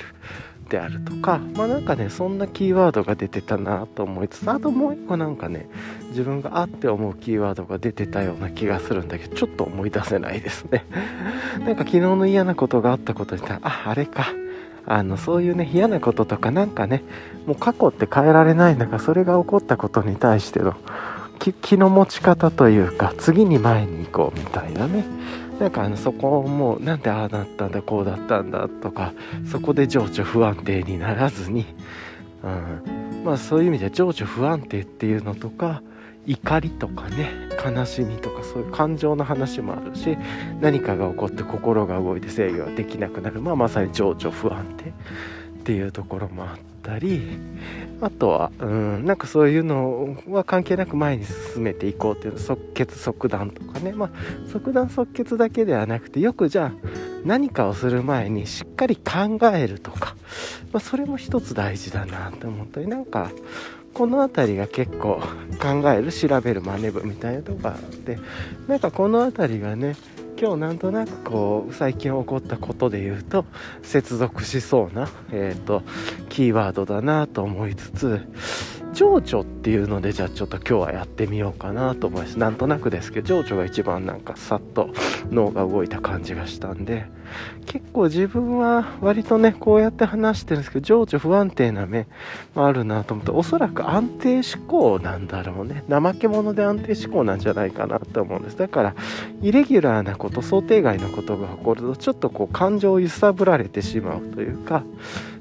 [0.70, 5.68] であるとかまあなんかねそんなキーワードが出てたなと思いつつあともう一個なんかね
[6.10, 10.86] 自分があって思うキーワードが出てたような気がするんだけどちょっと思い出せないですね。
[11.66, 14.28] なんか昨日の嫌なことがあったことに対してああれか。
[14.86, 17.04] あのそういうね嫌なこととかなんかね
[17.46, 20.74] もう過去って変えられないんだからそれが起こったことに対しての
[21.62, 25.06] 気の持ち方というか次に前に行こうみたいなね。
[25.60, 29.14] なんかあのそこをもうなんでああなったんだこうだったんだとか
[29.46, 31.66] そこで情緒不安定にならずに、
[32.44, 35.84] うん、まあそういう意味では情緒不安定っていうのとか
[36.26, 37.32] 怒りとかね
[37.64, 40.18] 悲しみとかそういう感情の話もあるし
[40.62, 44.94] 何かが起こって心が動いて制御ができなくなる、まあ、まさに情緒不安定っ
[45.64, 47.22] ていうところもあってたり
[48.02, 54.10] あとは、うん、なんかそういうのは関係なく前に進めていこうっていう即決即断とかね、まあ、
[54.52, 56.72] 即断即決だけではなくてよくじゃあ
[57.26, 60.16] 何かをする前にしっかり考えるとか、
[60.72, 63.32] まあ、それも一つ大事だなって思ったりなんか
[63.94, 65.22] この辺りが結構
[65.62, 68.18] 考える調べる真似部みたいなとこがあって
[68.68, 69.96] なんかこの辺りがね
[70.42, 73.44] 今日なんとなくこう最近起こったことで言うと
[73.84, 75.84] 接続しそうな、えーと、
[76.30, 78.22] キーワードだなと思いつつ
[78.94, 82.40] 情緒っていうのでじゃあちょっと今日はやってみようかなと思います。
[82.40, 84.92] なんとなくですけど情緒が一番なんかさっと
[85.30, 87.06] 脳が動いた感じがしたんで
[87.66, 92.08] 結構自分は割とねこうやって話してるんですけど情緒不安定な目
[92.56, 95.84] もあるなと思っておそらく安定志向なんだろうね。
[95.90, 98.58] 怠け者で安定志向なんじゃないかなと思うんです。
[98.58, 98.96] だから
[99.42, 104.84] イレギュラーなこと想定外のことが起こるとちょっとこう感情を揺さぶられてしまうというか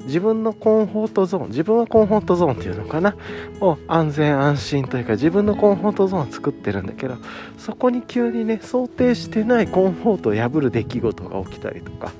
[0.08, 3.14] 自分のコンフォートゾーン自分はコンフォートゾーンっていうのかな？
[3.60, 7.16] を安全安心というか自分のコンフォートゾーンを作ってるんだけど
[7.58, 12.10] そこに急にね想定してないコンフォートを破る出来事が起きたりとか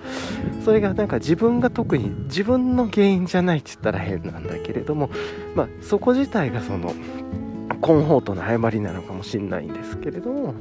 [0.64, 5.10] それがなんか自分が特に自分の原因じゃないって言ったら変なんだけれども
[5.54, 6.94] まあそこ自体がその
[7.80, 10.54] コンフォートの誤りなのかもしれないんですけれども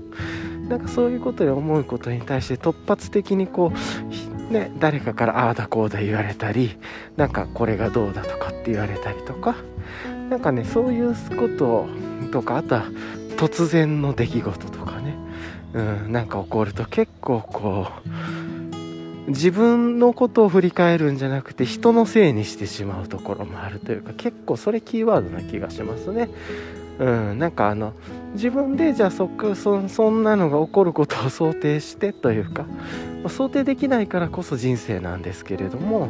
[0.69, 6.77] なんかそういうことで思うことに対して突発的にこうね、誰かからああだこうだ言われたり
[7.17, 9.55] なんかこれがどうだとかって言われたりとか
[10.29, 11.87] なんかねそういうこと
[12.31, 12.85] とかあとは
[13.37, 15.15] 突然の出来事とかね、
[15.73, 26.29] うん、なんか起こると結構こう自分のことを振り返るんじゃなくて人のせいにしてしまうところもあるというか結構それキーワードな気がしますね。
[26.99, 27.93] うん、なんかあの
[28.33, 32.65] 自分でじゃあそそそんなのが起こることを想定してというか、
[33.27, 36.09] 想定できないからこそ人生なんですけれども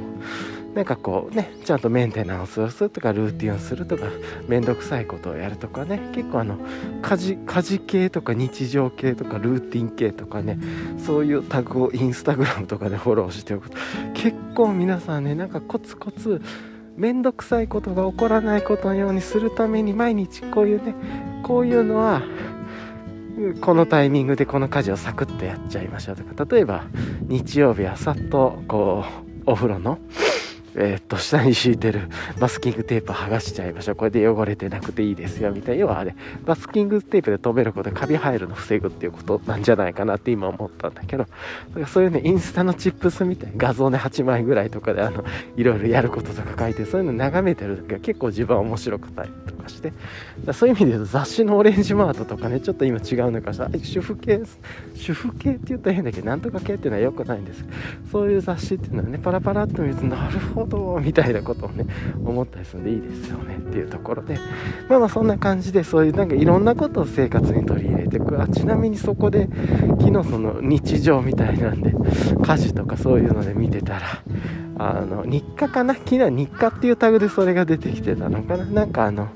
[0.77, 4.03] なんかこうねちゃんとメンテナンスをするとかルーティンをするとか
[4.47, 6.59] 面倒くさいことをやるとかね結構あの
[7.01, 10.59] 家事家事系とか日常系とかルーティン系とかね
[11.03, 13.77] そういうタグをインスタグラムとかでフォローしておくと
[14.13, 16.43] 結構皆さんねなんかコツコツ
[16.98, 20.95] 面倒くさいことが起こらないことのようにするために毎日こういうね
[21.43, 22.24] こういうのは
[23.62, 26.45] このタイミングでこの家事をサクッとやっちゃいましょうとか。
[26.56, 26.86] 例えば
[27.22, 29.06] 日曜日はさっとこ
[29.45, 30.00] うお風呂の
[30.78, 32.09] えー、っと下に敷いてる
[32.39, 33.95] マスキングテープ剥がしちゃいましょう。
[33.95, 35.82] これで汚れてなくていいですよみたいな。
[35.82, 36.15] 要はあれ
[36.45, 41.23] マスキングテープで留めることでカビ生えるの防ぐっていうことなんじゃないかなって今思ったんだけど。
[41.23, 41.30] だ
[41.73, 45.23] からそういうねインスタのチップスみたいな画像ね8枚ぐらいとかであの
[45.55, 49.93] いろいろやることとか書いてそういうの眺めてる時は結構自分は面白くたりとかして。
[50.53, 54.41] そういう意味で言うと雑誌のオレンジマートとかねちょっと今違うのかしら主婦系？
[54.95, 57.65] 主婦系って言ったら変だけどなんとか系っていうのは良くないんです
[58.11, 60.66] そういう雑誌っていうのはねパラパラっと見るとなるほど
[61.01, 61.86] みたいなことをね
[62.24, 64.38] 思ったりするんでいいですよねっていうところで。
[64.89, 68.41] まあまあそんな感じでそういうなんかいろんなことを生活に取り入れていく。
[68.41, 69.47] あちなみにそこで
[69.99, 71.93] 昨日その日常みたいなんで
[72.41, 74.24] 家事とかそういうので見てたら
[74.80, 75.93] あの日課かな？
[75.95, 78.65] 昨日日課っていうタグでそれが出てきてたのかな？
[78.65, 79.30] なんかあの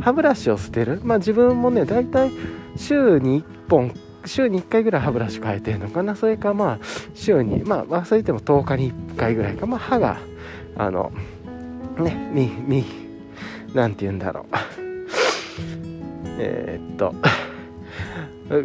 [0.00, 1.00] 歯ブラシを捨てる？
[1.02, 2.30] まあ自分もね大体
[2.76, 3.92] 週に1本
[4.24, 6.16] 週に1回ぐらい歯ブラシ変えてるのかな？
[6.16, 6.78] それかまあ
[7.14, 9.66] 週にまあ忘れても10日に1回ぐらいか。
[9.66, 10.18] まあ歯が
[10.78, 11.12] あの
[11.98, 12.84] ねみみ
[13.74, 14.44] なんて言うんだろう。
[16.40, 17.12] えー、っと。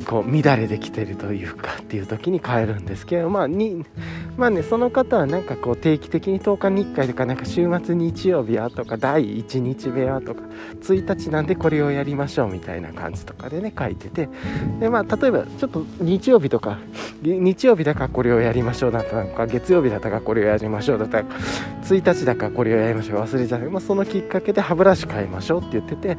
[0.06, 3.86] こう乱れてきてるというかっていう時に変えるんですけどまあに
[4.38, 10.44] まあねその方はなんかこう定期的に10日に1回とかなんか週末日曜日はとか第1日目はとか
[10.82, 14.30] 1日なんでこれをやりましょうみたいな感じとかでね書いてて。
[14.80, 16.80] でまあ例えばちょっと日曜日とか
[17.22, 21.26] 日曜日だからこれをやりましょうだったのか月曜日だったからこれをやりましょうだったら
[21.84, 26.18] 1日だからこれをやりましょう忘れちゃう、まあ、そのきっかけで歯ブラシ変えましょうって言ってて。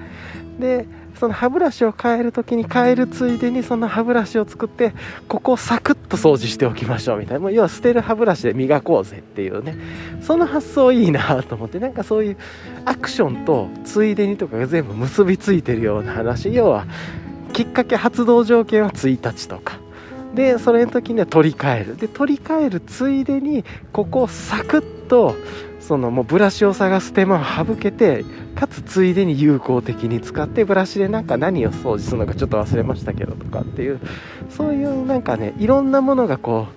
[0.58, 0.86] で
[1.25, 4.93] その歯ブラシを変える時に変えるついでにその歯ブラシを作って
[5.27, 7.41] ここをサクッと掃除しておきましょうみたいな。
[7.41, 9.75] もう要は捨てる歯ブラシで磨こうぜっていうね。
[10.20, 11.79] その発想いいなと思って。
[11.79, 12.37] なんかそういう
[12.85, 16.53] アクションとついでにとかが全部結びついてるような話。
[16.53, 16.85] 要は
[17.55, 19.79] きっかけ発動条件は1日とか。
[20.35, 21.97] でそれの時には取り替える。
[21.97, 23.64] で取り替えるついでに
[23.95, 25.35] ここをサクッと
[25.87, 28.24] そのもうブラシを探す手間を省けて
[28.55, 34.01] かつついでに有効的に使ってブラシでなんか何を掃除するのかちょっと忘れましたけどとかっていう
[34.49, 36.68] そういうなんかねいろんなものがこ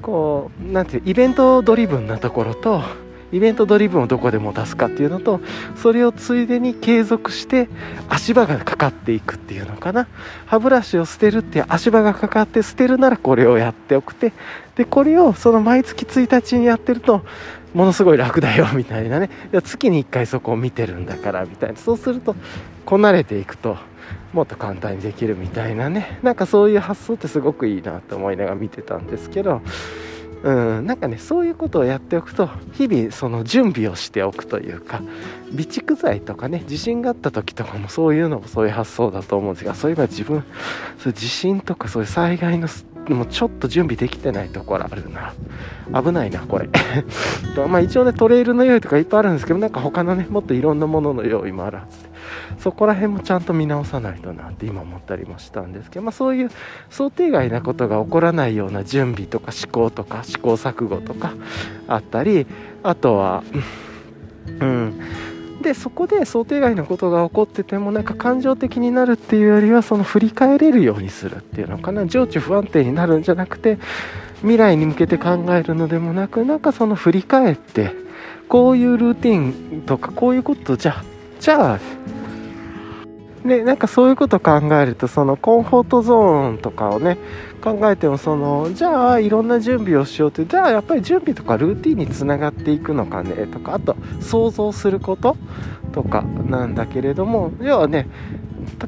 [0.00, 2.82] うこうなんていうイベントドリブンなところと
[3.32, 5.40] イベントドリブンをどこでも出すかっていうのと
[5.76, 7.68] それをついでに継続して
[8.08, 10.06] 足場がかかっていくっていうのかな。
[10.46, 14.32] 歯ブラシを捨てるって足場がかかって捨てるならこれをやっておくて
[14.76, 17.24] でこれをその毎月1日にやってると
[17.76, 19.28] ものすごい楽だよみたいなね。
[19.62, 21.76] 月に1回そこを見てるんだからみたいな。
[21.76, 22.34] そうすると
[22.86, 23.76] こなれていくと
[24.32, 26.18] もっと簡単にできるみたいなね。
[26.22, 29.60] なんかそういう発想ってすごくいいなと思いながら見てたんですけど
[30.42, 35.02] うんなんかねそういうことをやっておくと日々その準備をしておくというか
[35.50, 40.44] 備蓄剤とかね地震があった時とかもそういうのもそういう発想だと思うんですがそういえば自分
[40.98, 42.68] そう地震とかそういう災害の
[43.08, 45.32] でもちょっと準備できてないところあるな。
[46.02, 46.68] 危ないなこれ。
[47.68, 52.16] まあ一応ねトレイルの用意とかいっぱいあるんですけどなんか他のねもっといろんなものの用意もあるはずで。
[52.58, 56.50] そこら辺もちゃんと見直さないとなって今思ったりもしたんですけど、まあ、そういう
[56.90, 61.34] 想定外なことが起こらないような準備とか思考とか試行錯誤とか
[61.86, 62.46] あったり
[62.82, 63.44] あとは
[64.60, 65.00] うん。
[65.62, 72.06] でそこで想定外のことが起こっててもなんか感情的になるっていうよりはその振り返れるようにするっていうのかな。
[72.06, 73.78] 情緒不安定になるんじゃなくて
[74.40, 77.92] 未来に向けて考えるのでもなくなんかその振り返って
[78.48, 81.02] こういうルーティンとかこういうことじゃ
[81.40, 81.80] じゃあ
[83.46, 87.16] ね、なんかそういうこと考えるとそのコンフォートゾーンとかをね
[87.62, 95.36] 考えてもそのじゃあいろんな準備をしようってじゃあやっぱり準備とかルーティンにつながっていくのかねとかあと想像すること
[95.92, 98.08] とかなんだけれども要はね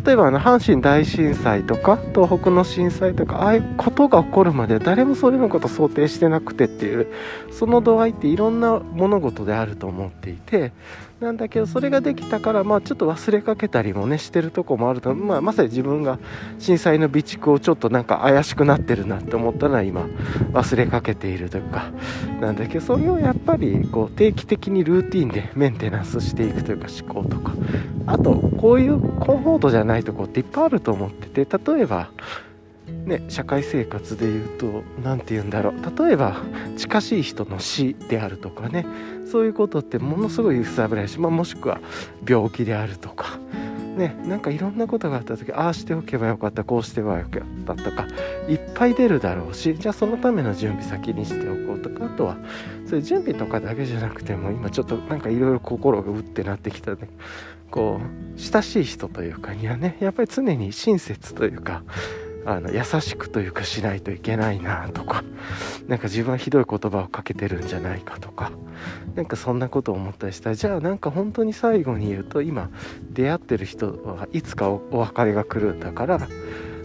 [0.04, 7.06] 例えばあの阪神大震災とか東北の震災とかああいうことが起こるまで誰もそれのこと想定してなくてっていう
[7.50, 10.72] その度合いっていろんな物事であると思っていて
[11.20, 16.18] なんだけどそれができたからまあちょっと忘れかけたりもねしてるとこもあると、まあ、まさに自分が
[16.60, 20.02] 震災の備蓄をちょっとなんか怪しくなってるなって思ったのは今
[20.52, 21.90] 忘れかけているというか。
[22.40, 27.52] なんだけどそれをやっぱりこう定期的にルーティンでメンテナンスしていくというか思考とか。
[28.06, 32.10] あとこういうコンフォートじゃないとこっていっぱいあると思ってて例えば
[33.07, 36.07] ね、社会生活で言うと何て言うんだろう。
[36.07, 36.36] 例えば
[36.76, 38.86] 近しい人の死であるとかね。
[39.30, 41.80] そういうことってものすごい揺さぶられし、まあ、もしくは
[42.26, 43.39] 病気であるとか。
[43.99, 48.07] ねなんかいろんなことがあった時ああしておけばよかったこうしてはよかったとか
[48.49, 52.36] いっぱい出るだろうしじゃあそのための準備先にしておこうとかあとは
[52.86, 57.11] そういう準備とかだけじゃなくても今ちょっとなんかいろいろ心がうってなってきたね。
[57.70, 61.82] こう親しい人というかにはねやっぱり常に親切というか
[62.49, 65.22] あの優しくというかしないといけないなとか
[65.86, 68.53] なんか自分はひどい言葉をかけてるんじゃないかとか
[69.14, 72.70] なんかそんなことを思ったりしたらじゃあなんか本当に最後に言うと今
[73.11, 76.18] 出会ってる人はいつかお別れが来るんだから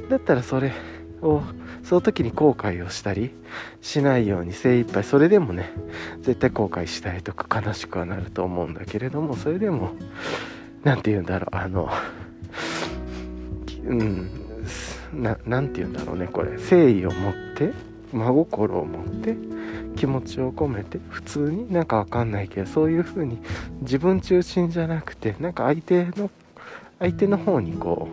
[0.10, 0.74] だったらそれ
[1.22, 1.42] を
[1.84, 3.32] その時に後悔をしたり
[3.80, 5.72] しないように精一杯それでもね
[6.20, 9.94] 絶対後悔したりとか悲しくはなると思うんだけれどもそれでも
[10.84, 11.90] 何て言うんだろうあの
[13.86, 14.43] うん
[15.14, 16.52] 何て言うんだろうねこれ。
[16.52, 17.72] 誠意を持って
[18.12, 19.36] 真心を持って
[19.96, 23.40] 気持ちを込めて普通になんかわかんないけどそういう風に
[23.82, 26.30] 自分中心じゃなくてなんか相手の
[27.00, 28.08] 相手の方にこ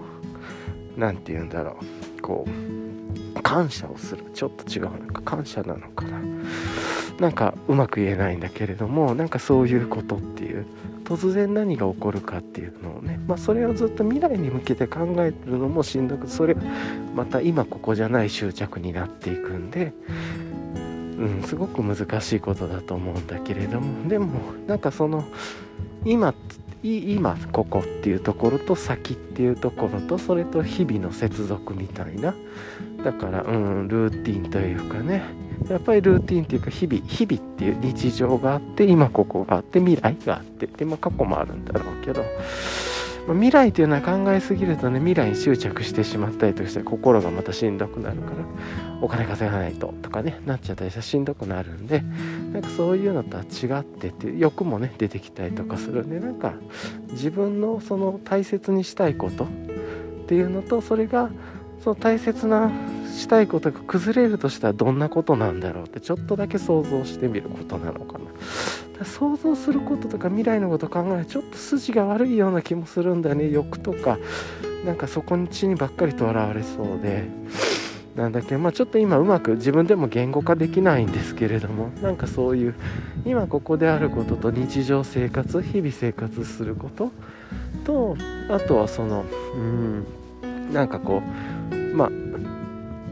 [0.97, 1.77] う何て言うんだろ
[2.19, 2.23] う。
[2.23, 4.25] こう感謝をする。
[4.35, 5.23] ちょっと違うなんか。
[5.23, 6.21] 感謝なのかな。
[7.21, 10.67] なんかうまく言えないんだけれどもなんかそういうことっていう
[11.05, 16.57] 突然何が起こるかっていうのをね、まあ、それをずっと未来に向けて考えるのもしんどくそれ
[17.15, 19.93] また今ここじゃない執着になっていくんで、
[21.19, 25.25] うん、すごく難しいことだと思うんだけれどもでもなんかその
[26.05, 26.33] 今
[26.83, 32.35] 今ここっていうところと先っていうところとそれと日々の接続みたいな
[33.03, 35.23] だからうんルーティンというかね。
[35.69, 40.67] やっぱりルーティンっていうか日々日々っていう日常があって今ここがあって未来があって。
[40.67, 42.23] で、まあ、過去もあるんだろうけど、
[43.27, 48.37] まあ、未来っていうのは考えすぎるとね未来に執着してしまったりとして心がまたしんどくなるから
[49.03, 52.01] お金稼がないととかねなっちゃったりしてしんどくなるんで
[52.53, 56.55] なんかそういうのとは違ってって欲もね出てきたりとかするんでなんか
[57.11, 59.49] 自分のその大切にしたいことっ
[60.27, 61.31] ていうのとそれが
[61.83, 62.71] その大切な
[63.07, 69.05] したいことが崩れるとしたらどんなことなんだろうってちょっとだけ想像してみることなのかな。
[69.05, 73.51] 想像することとか未来のこと考えるちょっと筋が悪いような気もするんだよね。
[73.51, 74.19] 欲とか
[74.85, 77.29] なんかそこに地にばっかりとらわれそうで。
[78.17, 82.75] なんだっけまあちょっと今うまく自分でも言語化できないんですけれどもなんかそういう
[83.25, 87.13] 今ここであることと日常生活日々生活すること
[87.85, 88.17] と
[88.51, 89.25] あとはその
[89.55, 90.05] うん
[90.73, 91.60] なんかこう
[91.93, 92.11] まあ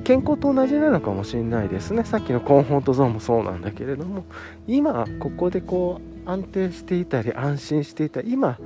[0.04, 2.04] 健康と同じなのかもしれないですね。
[2.04, 4.24] さっきのコンフォートゾーンもそうなんだけれども。
[4.66, 8.58] 今ここでこう安定していたり安心していたり今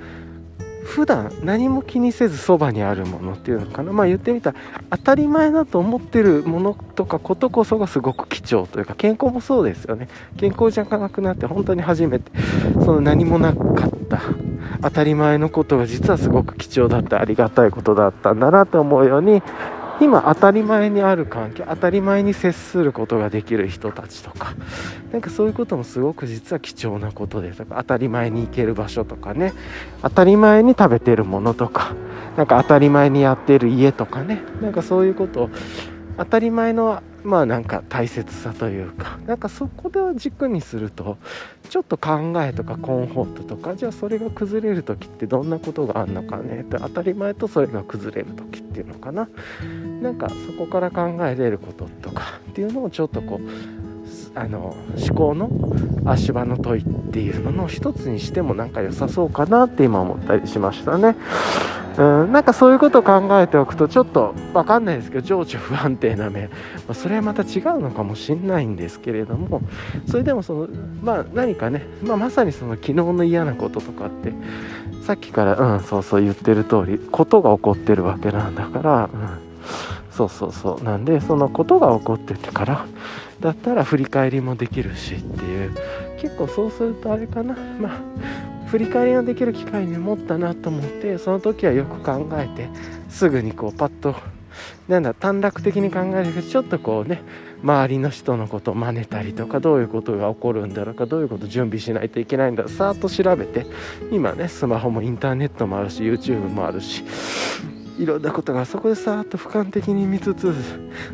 [0.84, 3.92] 普段何も気にせずそばにあるものっていうのかな。
[3.92, 4.56] まあ言ってみたら
[4.90, 10.08] 当たり前だと思ってるものとかことこそがすごく貴重というか健康もそうですよね。
[10.36, 12.30] 健康じゃなくなって本当に初めて
[12.84, 14.20] その何もなかった
[14.80, 19.42] 当たり前のことが実はすごく貴重だったありがたいことだったんだなと思うように
[20.00, 24.54] 今当たり前にある環境当たり前に接することができる人たちとか
[25.12, 29.52] なんかそういうこともすごく実は貴重なことでとか当たり前に行ける場所とかね
[30.02, 31.94] 当たり前に食べてるものとか
[32.36, 35.50] なんか当たり前にやってる家とかねなんかそういうことを
[36.18, 39.18] 当たり前のまあなんか大切さというか。
[39.26, 41.16] なんかそこで軸にすると
[41.68, 49.28] ちょっと考えとかコンフォートとかじゃあそれが崩れる時ってどんなことがあんのかねって当たり前とそれが崩れる時っていうのかな。
[50.02, 53.91] なんかそこから考えれることとかっていうのをちょっとこう
[54.34, 55.50] あの思考の
[56.06, 61.16] 足場の問いっていうのの一つにしてもなんか良さそうかなって今思ったりしましたね。
[61.98, 69.60] うん、なんかそういうことを考えておくとちょっと分かんないですけど情緒不安定な面、まあ、それはまた違うのかもしんないんですけれども。
[70.06, 70.68] それでもその、
[71.02, 74.32] まあ、何かね、まあ、まさにその昨日の嫌なこととかって
[75.02, 79.28] さっきからうんそうそう言ってる通りことが起こってるわけなんだから、うん、
[80.10, 80.84] そうそうそう。
[80.84, 82.86] なんでそのことが起こっててから
[83.42, 85.74] だったら振り返りもできるしっていう。
[86.18, 87.54] 結構そうするとあれかな。
[87.78, 92.70] まあ振り返りができる機会に持ったなと思ってその時はよく考えて
[93.10, 94.14] すぐにこうパッと
[94.88, 97.20] なんだ短絡的に考えるけどちょっとこうね
[97.62, 103.66] 周りの人のことを真似たりとかどういうことが起こるんだろうかどういうこと準備しないといけないんださーっと調べて
[104.10, 107.04] 今ねスマホもインターネットもあるし YouTube もあるし
[107.98, 110.54] いろんなことがそこでさーっと俯瞰的に見つつ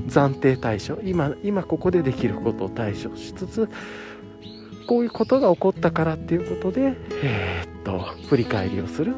[0.09, 0.99] 暫定対処。
[1.03, 3.69] 今今ここでできることを対処しつつ
[4.87, 7.99] こういうことが起こったからっていうことで、えー、っと、
[8.29, 9.15] 振り返りをする。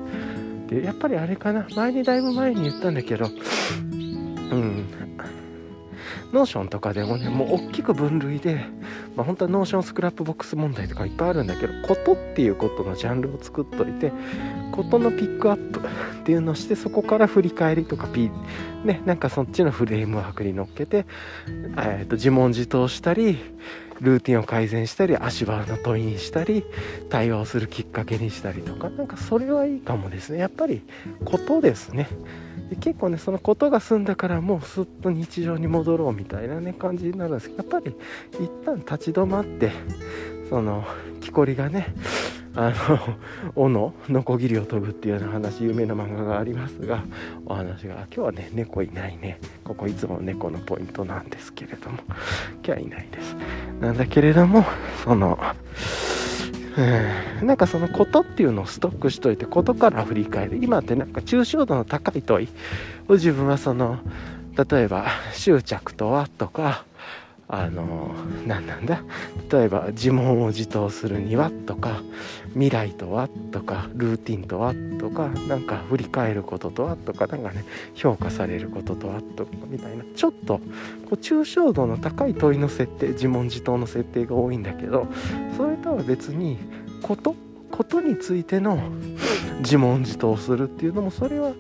[0.67, 4.87] で、やっぱりあれかな、前にだいぶ前に言ったんだけど、うん、
[6.33, 8.65] Notion とかでもねもう大きく分類で、
[9.17, 14.13] まあ、本当は Notion Scrapbox 問題とかいっぱいあるんだけどことっていうことのジャンルを作っといて
[14.71, 15.81] ことのピックアップ
[16.21, 18.31] っていうのをしてそこから振り返りとかピ
[18.85, 21.07] ねなんかそっちのフレームワークに乗っけて、
[21.77, 23.39] えー、と自問自答したり
[24.01, 26.65] ルーティンを改善したり足場の問いにしたり
[27.11, 30.39] 対話をするきっかけにしたりとかなんかそれはいいかもですね。
[30.39, 30.83] やっぱり
[31.25, 32.09] ことですね。
[32.81, 37.97] 結構ねそのことが済んだからもうすっと日常に戻ろうみたいなね感じになるんですけどやっぱり
[38.39, 39.73] 一旦立ち止まって
[40.51, 40.85] その
[41.21, 41.95] 木こりがね
[42.57, 42.99] あの
[43.55, 47.05] 斧のこぎりを飛ぶっていうような話有名な漫画がありますが
[47.47, 49.39] お話が今日はね猫いないね。
[49.63, 53.37] ここいつも猫のポイントなんですけれども今日はいないです。
[53.81, 54.65] なんだけれども
[55.05, 55.39] その
[57.41, 60.59] うん、なんかそのことっていうのをストックしといてことから振り返る。
[60.61, 62.49] 今ってなんか抽象度の高い問い
[63.09, 63.99] を自分はその
[64.57, 66.85] 例えば執着とはとか
[67.53, 68.15] あの
[68.47, 69.03] 何なんだ？
[69.51, 72.01] 例えば自問を自答するにはとか
[72.53, 80.05] 未来とはとかルーティンとはとかなんか振り返ることとはとかなんかね評価されることとはとかみたいな。
[80.15, 80.63] ちょっとこ
[81.13, 85.09] う抽象度の高い問いの設定自問自答の設定が多いんだけど
[85.57, 86.59] それとは別に
[87.03, 87.35] こと
[87.71, 88.79] ことについての
[89.59, 91.53] 自問自答するっていうのもそれは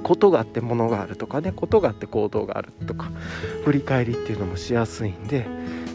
[0.00, 3.10] ことがあってものがあるとかねことがあって行動があるとか
[3.64, 5.46] 振り返りっていうのもしやすいんで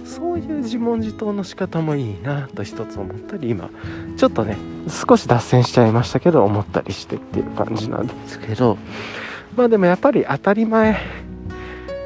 [0.05, 3.69] そういう自問自答の仕方もいいなと一つ思ったり今
[4.17, 8.77] ちょっとね少し脱線しちゃいましたけど思ったりしてっていう感じなんですけど
[9.55, 10.97] まあでもやっぱり当たり前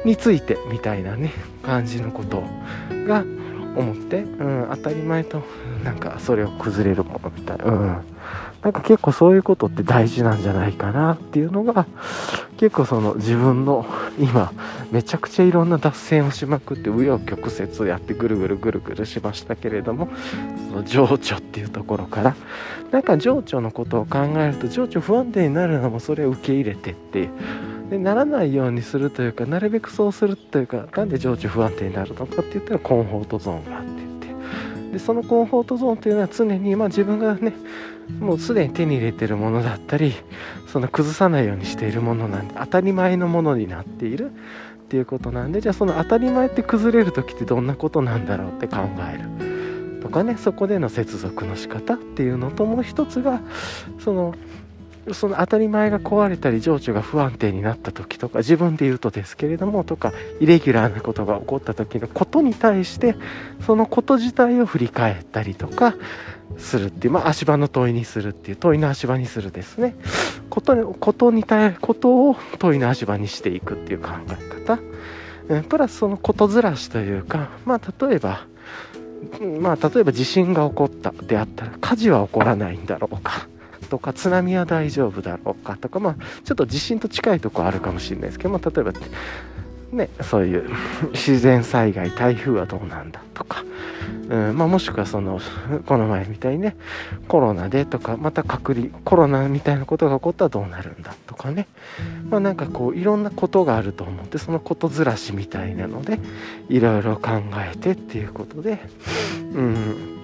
[0.04, 1.32] についてみたいなね
[1.62, 2.42] 感じのこと
[3.06, 3.24] が
[3.76, 5.42] 思って、うん、当たり前と
[5.84, 8.04] なんかそれを崩れるものみたいな、うん、
[8.62, 11.86] なんか結構そういうことって大事なんじゃないかなっていうのが
[12.58, 13.86] 結構その自分の
[14.20, 14.52] 今
[14.92, 20.08] めちゃくちゃいろんな脱線をしまくって紆余曲折やってぐるぐるぐるぐるしましたけれども
[20.68, 22.34] その情緒っていうところから
[22.90, 27.30] なんか情緒のことを考えると情緒不安定になるのもそれを受け入れてって
[27.88, 34.92] でならないようにするというかなるべくそうするというかなんで情緒不安定になるのかって言ったらコンフォートゾーンがあって言って。
[34.92, 37.52] でそのコンフォートゾーンというのは常に、まあ、自分がね
[38.18, 40.14] もうすでに手に入れてるものだったり
[40.66, 44.32] その崩さないようにしているものなんで当たり前のものになっているっ
[44.88, 48.78] ていうことなんでじゃあその当たり前って崩れる時ってどんなことなんだろうって考
[49.12, 49.50] える。
[50.00, 53.40] とかねそこでの接続の仕方っていうのともう一つが
[53.98, 54.34] その
[55.12, 63.16] その当たり前が壊れたり情緒が不安定になった時とか自分で言うとですけれどもとかイレギュラーなことが起こった時のことに対して
[63.66, 65.94] そのこと自体を振り返ったりとか
[66.58, 69.96] するっていう、まあ、足場の問いにするっていう問いの足場にするですね。
[70.48, 78.46] ことことに対ことを問いの足場にしていくっていう考え方、プラスそのことずらしというかまあ例えば
[79.60, 83.48] まあ例えば地震が起こったであったら火事は起こらないんだろうか
[83.88, 88.92] とか津波は大丈夫だろうかとかまあちょっと地震と近いとこあるかもしれないですけど、まあ、例えば
[89.92, 90.70] ね、そういう
[91.12, 93.64] 自然災害台風はどうなんだとか、
[94.28, 95.40] うんまあ、もしくはその
[95.86, 96.76] この前みたいにね
[97.26, 101.66] コロナでとかまた隔離コロナみたいなことが起こったらどうなるんだとかね、
[102.28, 106.20] まあ、なんかこういろんなことがあると思ってそのことずらしみたいなので
[106.68, 108.78] いろいろ考えてっていうことで、
[109.54, 110.19] うん、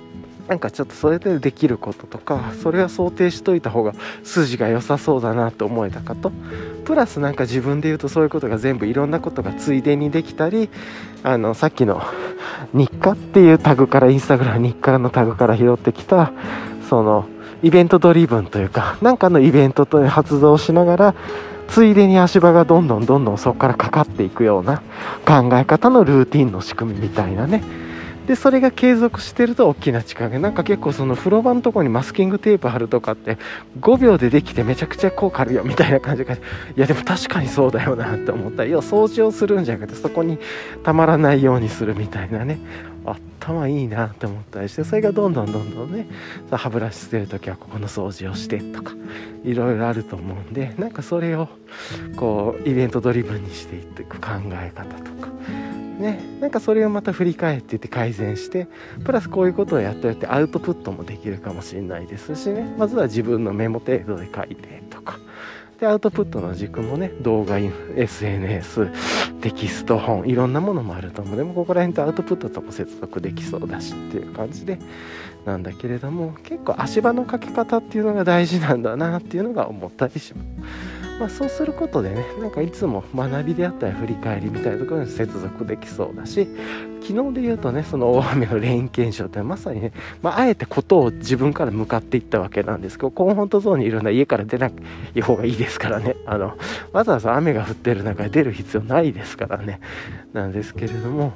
[0.48, 6.30] なんかちょっとそれでできることとかそれは想定しといた方が筋が良さそうだなと思えたかと。
[6.84, 10.70] プラスなんか自分で言うとそういうことが全部いろんなことがついでにできたり
[11.24, 12.00] あのさっきの
[12.72, 16.30] 日課っていうタグからインスタグラム日課のタグから拾ってきた
[16.88, 17.26] その
[17.64, 21.14] イベントドリブンというかなんかのイベントと発動しながら
[21.66, 24.82] ついでに足場がどんどんどんどんそこからかかっていくような
[25.26, 27.85] 考え方のルーティンの仕組みみたいなね。
[28.26, 30.28] でそれが継続してると大きな力。
[30.28, 33.38] がなんか結構その風呂場のとこにマスキングテープ貼るとかって
[33.80, 36.34] 5秒でできてめちゃくちゃ効果あるよみたいな感じが。
[36.34, 36.38] い
[36.76, 38.64] やでも確かにそうだよなって思った。
[38.64, 40.38] 要は掃除をするんじゃなくてそこに
[40.82, 42.58] たまらないようにするみたいなね。
[43.38, 46.08] 頭いいなって思ったりしてそれがどんどんどんどんね
[46.50, 48.94] 歯ブラシ捨てる時はここの掃除をしてとか
[49.44, 51.48] いろいろあると思うんでなんかそれを
[52.16, 55.28] こうイベントドリブンにしていっていく考え方とか。
[55.98, 58.68] ね、なんかそれをまた振り返っていって改善して
[59.04, 62.66] プラスこういうことをやってやってアウトプットもできるかもしれないですしね。
[62.78, 65.18] まずは自分のメモ程度で書いてとか。
[65.80, 68.88] でアウトプットの軸もね動画 SNS
[69.42, 71.36] テキスト本いろんなものもあると思う。
[71.36, 74.78] でもここら辺とアウトプットとも接続できそうだしっていう感じで。
[75.44, 80.95] なんだけれども結構足場のかけ方っていうのが大事なんだなっていうのが思ったりします。
[81.18, 86.46] まあ、そうすることでねなんかいつも学びであったり振り返りみたいなところに接続できそうだし
[87.00, 94.70] 昨日で言うとねその大雨のレイン検証ってまさにね、まあ、あえてことを自分から向かっていったわけなんですけどコンフォントゾーンにいるのは家から出な
[95.14, 96.16] い方がいいですからね。
[96.26, 96.58] あの
[96.92, 99.80] わざわざ雨が降ってる中で出る必要ないですからね。
[100.32, 101.32] なんですけれども、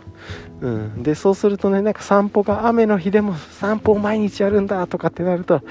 [0.60, 5.62] うん、でそうするとねなんか散歩が雨の日でも散歩を毎日やるんだとかってなると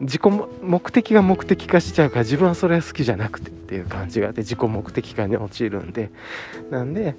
[0.00, 0.22] 自己
[0.62, 6.10] 目的が目的化しちゃうから自分はそれは好きじゃなくてっていう感じがあって自己目的化に陥るんで。
[6.70, 7.14] なんで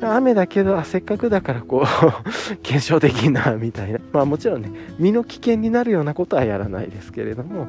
[0.00, 1.86] 雨だけどあせっかくだからこう
[2.62, 4.00] 検証できんなみたいな。
[4.12, 7.68] まあもちろんね身の危険になるようなことはやらないですけれども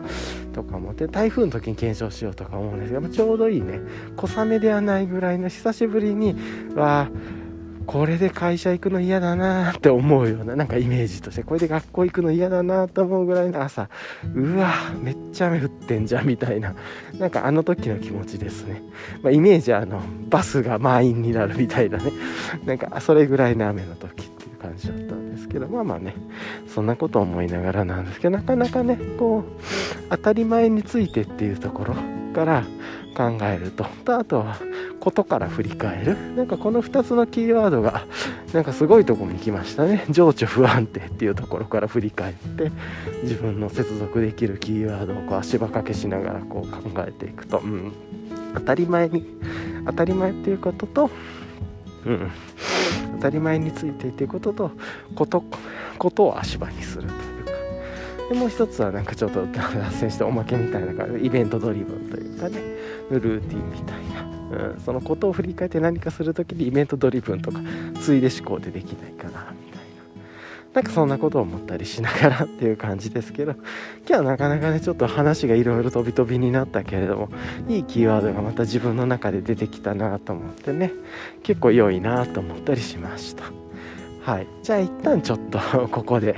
[0.54, 3.80] とか思って台風の時に検証しようとか思うんですがちょうどいいね。
[4.16, 6.36] 小雨ではないぐらいの久しぶりに
[6.76, 7.45] はあ
[7.86, 13.90] これで会社行くの嫌だなって思うようななんかイメージとしてこれで学校行くの嫌だなと思うぐらいの朝
[14.34, 16.76] うわめっちゃ雨降ってんじゃんみたいな
[17.18, 18.82] なんかあの時の気持ちですね、
[19.22, 22.12] まあ、イメージはあのバスが満員になるみたいなね。
[22.66, 26.16] なんかそれぐらいの雨の時っていう感じだったんですけどまあまあね
[26.68, 29.62] そんなこと思いながらなんですけどなかなかねこう
[30.10, 31.96] 当たり前についてっていうところ
[32.34, 32.64] から
[33.16, 33.86] 考えると。
[34.04, 34.58] とあとは
[35.00, 36.36] ことから振り返る。
[36.36, 38.06] なんかこの2つのキーワードが
[38.54, 40.06] なんかすごいとこに来ましたね。
[40.10, 42.72] 情緒不安定っていうところから振り返って
[43.24, 47.94] 自分の接続できるキーワードをこう足場掛けしながらこう考えていくと、うん、
[48.54, 49.26] 当たり前に
[49.86, 51.10] 当たり前っていうことと、
[52.06, 52.32] うん、
[53.16, 54.72] 当たり前についてっていうことと
[55.16, 55.44] こと
[55.98, 57.35] ことを足場にすると。
[58.30, 62.60] でもう一つはなんかちょっと脱線しておまけみたいな感じでイベントドリブンというかね
[63.12, 64.36] ルーティンみたいな。
[64.46, 67.62] うん、そのことを振り返って何かする時にイベントドリブンとか
[68.00, 69.56] ついで思考でできないかなみたいな。
[70.74, 73.64] なんかそんなことを思ったりしながらっていう感じですけど今
[74.08, 77.30] 日はなかなかねちょっと話がいろいろ飛び飛びになったけれども
[77.68, 80.92] いいキーワードがまた自分の中で出てきたなと思ってね
[81.44, 83.46] 結構良いなと思ったりしました。
[84.22, 84.48] はい。
[84.64, 86.36] じゃあ一旦ちょっとここで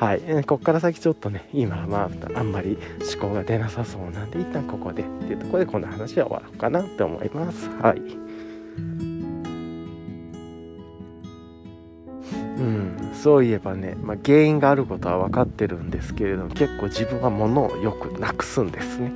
[0.00, 2.78] はい、ここから先ちょっとね今はまああんまり
[3.12, 7.68] 思考が出なさそうなんで一旦ここでっていうところでこの話は終わろうかなって思います。
[7.68, 7.98] はい。
[12.56, 13.10] うん。
[13.12, 19.12] そういえばね、まあ、原因があることは分かってるんですけれども結構自分は物をよくなくすんですね。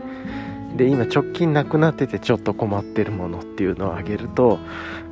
[0.77, 4.59] で今直近なくなっててちょっと困ってるものっていうのを挙げると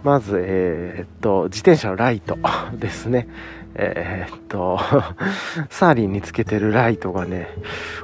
[0.03, 2.37] まずえー、っと自転車のライト
[2.75, 3.27] ですね。
[3.75, 4.79] えー、っと、
[5.71, 7.49] サーリンにつけてるライトがね、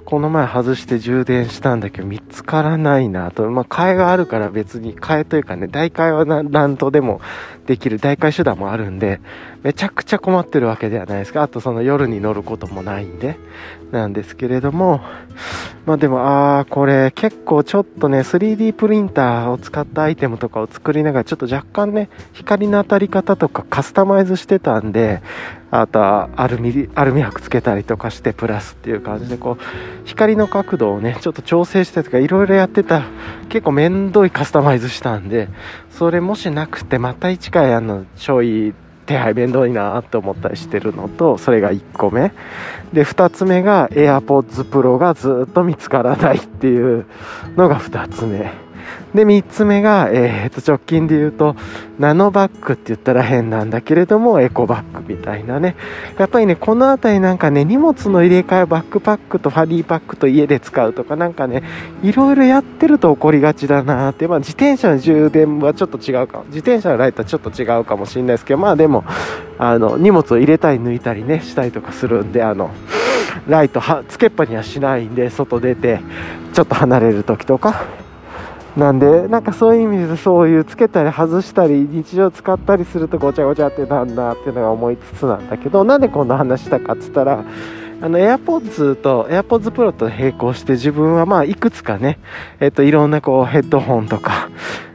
[0.05, 3.49] この前外して充電したんだけど見つからないなと。
[3.51, 7.20] まあ、替えがあるから別に、替えというかね、代替は何とでも
[7.66, 9.20] できる代替手段もあるんで、
[9.63, 11.43] めちゃくちゃ困ってるわけではないですか。
[11.43, 13.37] あとその夜に乗ることもないんで、
[13.91, 15.01] なんですけれども、
[15.85, 16.21] まあでも、
[16.59, 25.23] あー、これ結構ちょっとね、3D プリンターを使ったアイテムとかを作りながら、ちょっと若干ね、光の当たり方とかカスタマイズしてたんで、
[25.71, 33.03] あとはアルミ、アルミ箔つけたりとかしてプラスっていう感じで、こう、光の角度をね、ちょっと調整してとか、いろいろやってた、
[33.49, 35.49] 結構めんどいカスタマイズしたんで、
[35.91, 38.75] それもしなくて、また一回やるの、ちょい、
[39.09, 42.31] 手配面倒いなって思ったりしてるのと、それが1個目。
[42.93, 47.07] で、2つ目が AirPods Pro がずっと見つからないっていう
[47.57, 48.68] のが2つ目。
[49.15, 51.57] で、3つ目が、えー、と、直近で言うと、
[51.99, 55.77] ナノバッグって言ったら変なんだけれども、エコバッグみたいなね。
[56.19, 61.63] やっぱりね、このあたりなんかね、荷物の入れ替え、バックパックとファリーパックと家で使うとかなんかね、
[62.03, 64.29] いろいろやってると起こりがちだなって。
[64.29, 66.43] まあ、自転車の充電はちょっと違うか。
[66.49, 69.05] 自転車のライトはちょっと違うかもしれないですけど、まあでも、
[69.59, 72.71] あの、荷物を入れたり抜いたりね、したりとかするんで、あの、
[73.49, 76.01] ライトは、つけっぱにはしないんで、外出て、
[76.53, 77.87] ちょっと離れる時とか、
[78.79, 87.45] なんで、なんかそういう意味でそういうつけたり外したり日常使ったりするとごちゃごちゃってなんだっていうのが思いつつなんだけど、なんでこんな話したかっつったら、
[88.01, 92.21] あの、AirPods と AirPods Pro と並行して自分はまあいくつかね、
[92.61, 94.49] えっといろんなこうヘッドホンとか、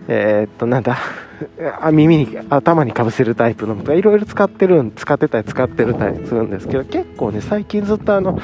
[0.07, 0.97] えー、っとなんだ、
[1.91, 8.39] 耳に頭にかぶせるタイプのとかいろいろ使ってる使ってたり使ってるたりするんですけど結構ね最近ずっとあの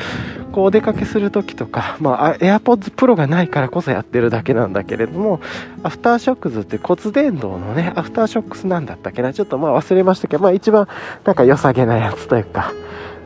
[0.52, 5.40] こうお出かけする時とかまあ AirPods Pro がないからこそやってるだけなんだけれども
[5.84, 9.34] アフターショックズって骨伝導のねアフターショックスなんだったっけな。
[9.34, 10.88] ちょっとまあ忘れましたけどまあ一番
[11.23, 12.73] なんか良さげなやつというか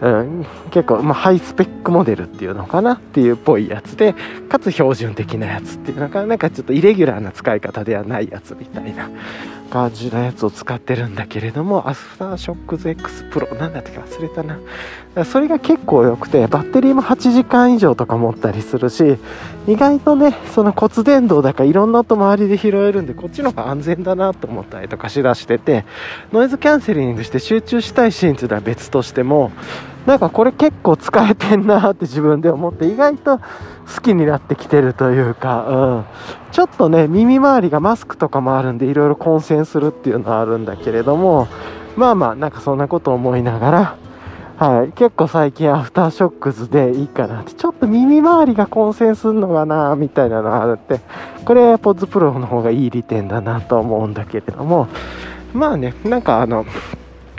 [0.04, 4.14] うん、結構、まあ、ハイスペックモデルっていうのかなっていうっぽいやつで
[4.50, 6.36] かつ標準的なやつっていうのかな。
[6.36, 9.10] んかちょっとイレギュラーな使い方ではないやつみたいな
[9.70, 14.60] 感じのやつを使ってるんだけれどもアフターショックズ X プロなんだったか忘れたな。
[15.26, 19.18] それが結構良くてバッテリーも8時間以上とか持ったりするし
[19.68, 25.86] 意外とねその骨伝導だからいろんな音周りで拾えるんでこっちの方が安全だなと思ったりとかしだしてて
[26.32, 29.52] ノイズキャンセリングして集中したいシーンっていうのは別としても
[30.06, 41.48] なんかこれ結構使えてんなって自分で思って意外と好きになってきてるというか、うん、ちょっとね耳周りがマスクとかもあるんでいろいろ混戦するっていうのはあるんだけれども
[41.96, 43.98] まあまあなんかそんなこと思いながら
[44.56, 47.54] はい、結構最近アフターショックズでいいかなって。
[47.54, 51.02] ちょっと耳周りが混戦するのかなみたいなのがあるって。
[51.44, 54.88] これポッズプロの方がいい利点だなと思うんだけれども。
[55.54, 56.66] まあねなんかあの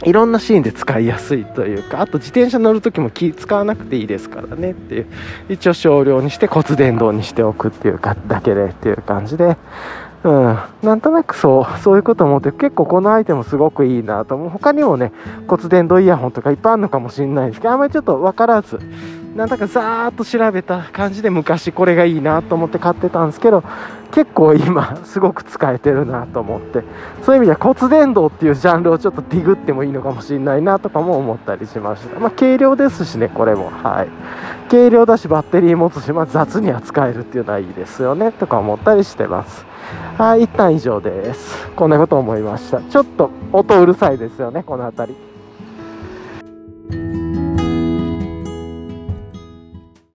[0.04, 5.06] いろんなシーンで使いやすいというかあと自転車乗る時も気使わなくていいですからねっていう。
[5.48, 9.56] 一応少量にして骨伝導にしておくっていうかだけでっていう感じで。
[10.24, 14.48] うん、なんとなくそう、そういうこと思って、結構このアイテムすごくいいなと思う。
[14.48, 15.12] 他にもね、
[15.46, 18.80] 骨伝導イヤホンとかいっぱいあるのかもしれないですけど、あんまりちょっとわからず、
[19.36, 23.62] なんだかざーっと調べた感じで昔これがいいなと思って買ってたんですけど、
[24.14, 26.84] 結構今すごく使えてるなと思って。
[27.24, 32.20] そういう意味では骨伝導っていうジャンルをちょっとディグってもいいのかもしれないなとかも思ったりしました。
[32.20, 33.70] まあ軽量ですしねこれも。
[33.70, 34.08] はい。
[34.70, 39.66] 軽量だしバッテリー持つし、まあ、雑に扱えるっていうのはいいですよねとか思ったりしてます。
[40.16, 41.68] はい一旦以上です。
[41.74, 42.80] こんなこと思いました。
[42.82, 45.14] ちょっと音うるさいですよねこの辺
[46.90, 47.23] り。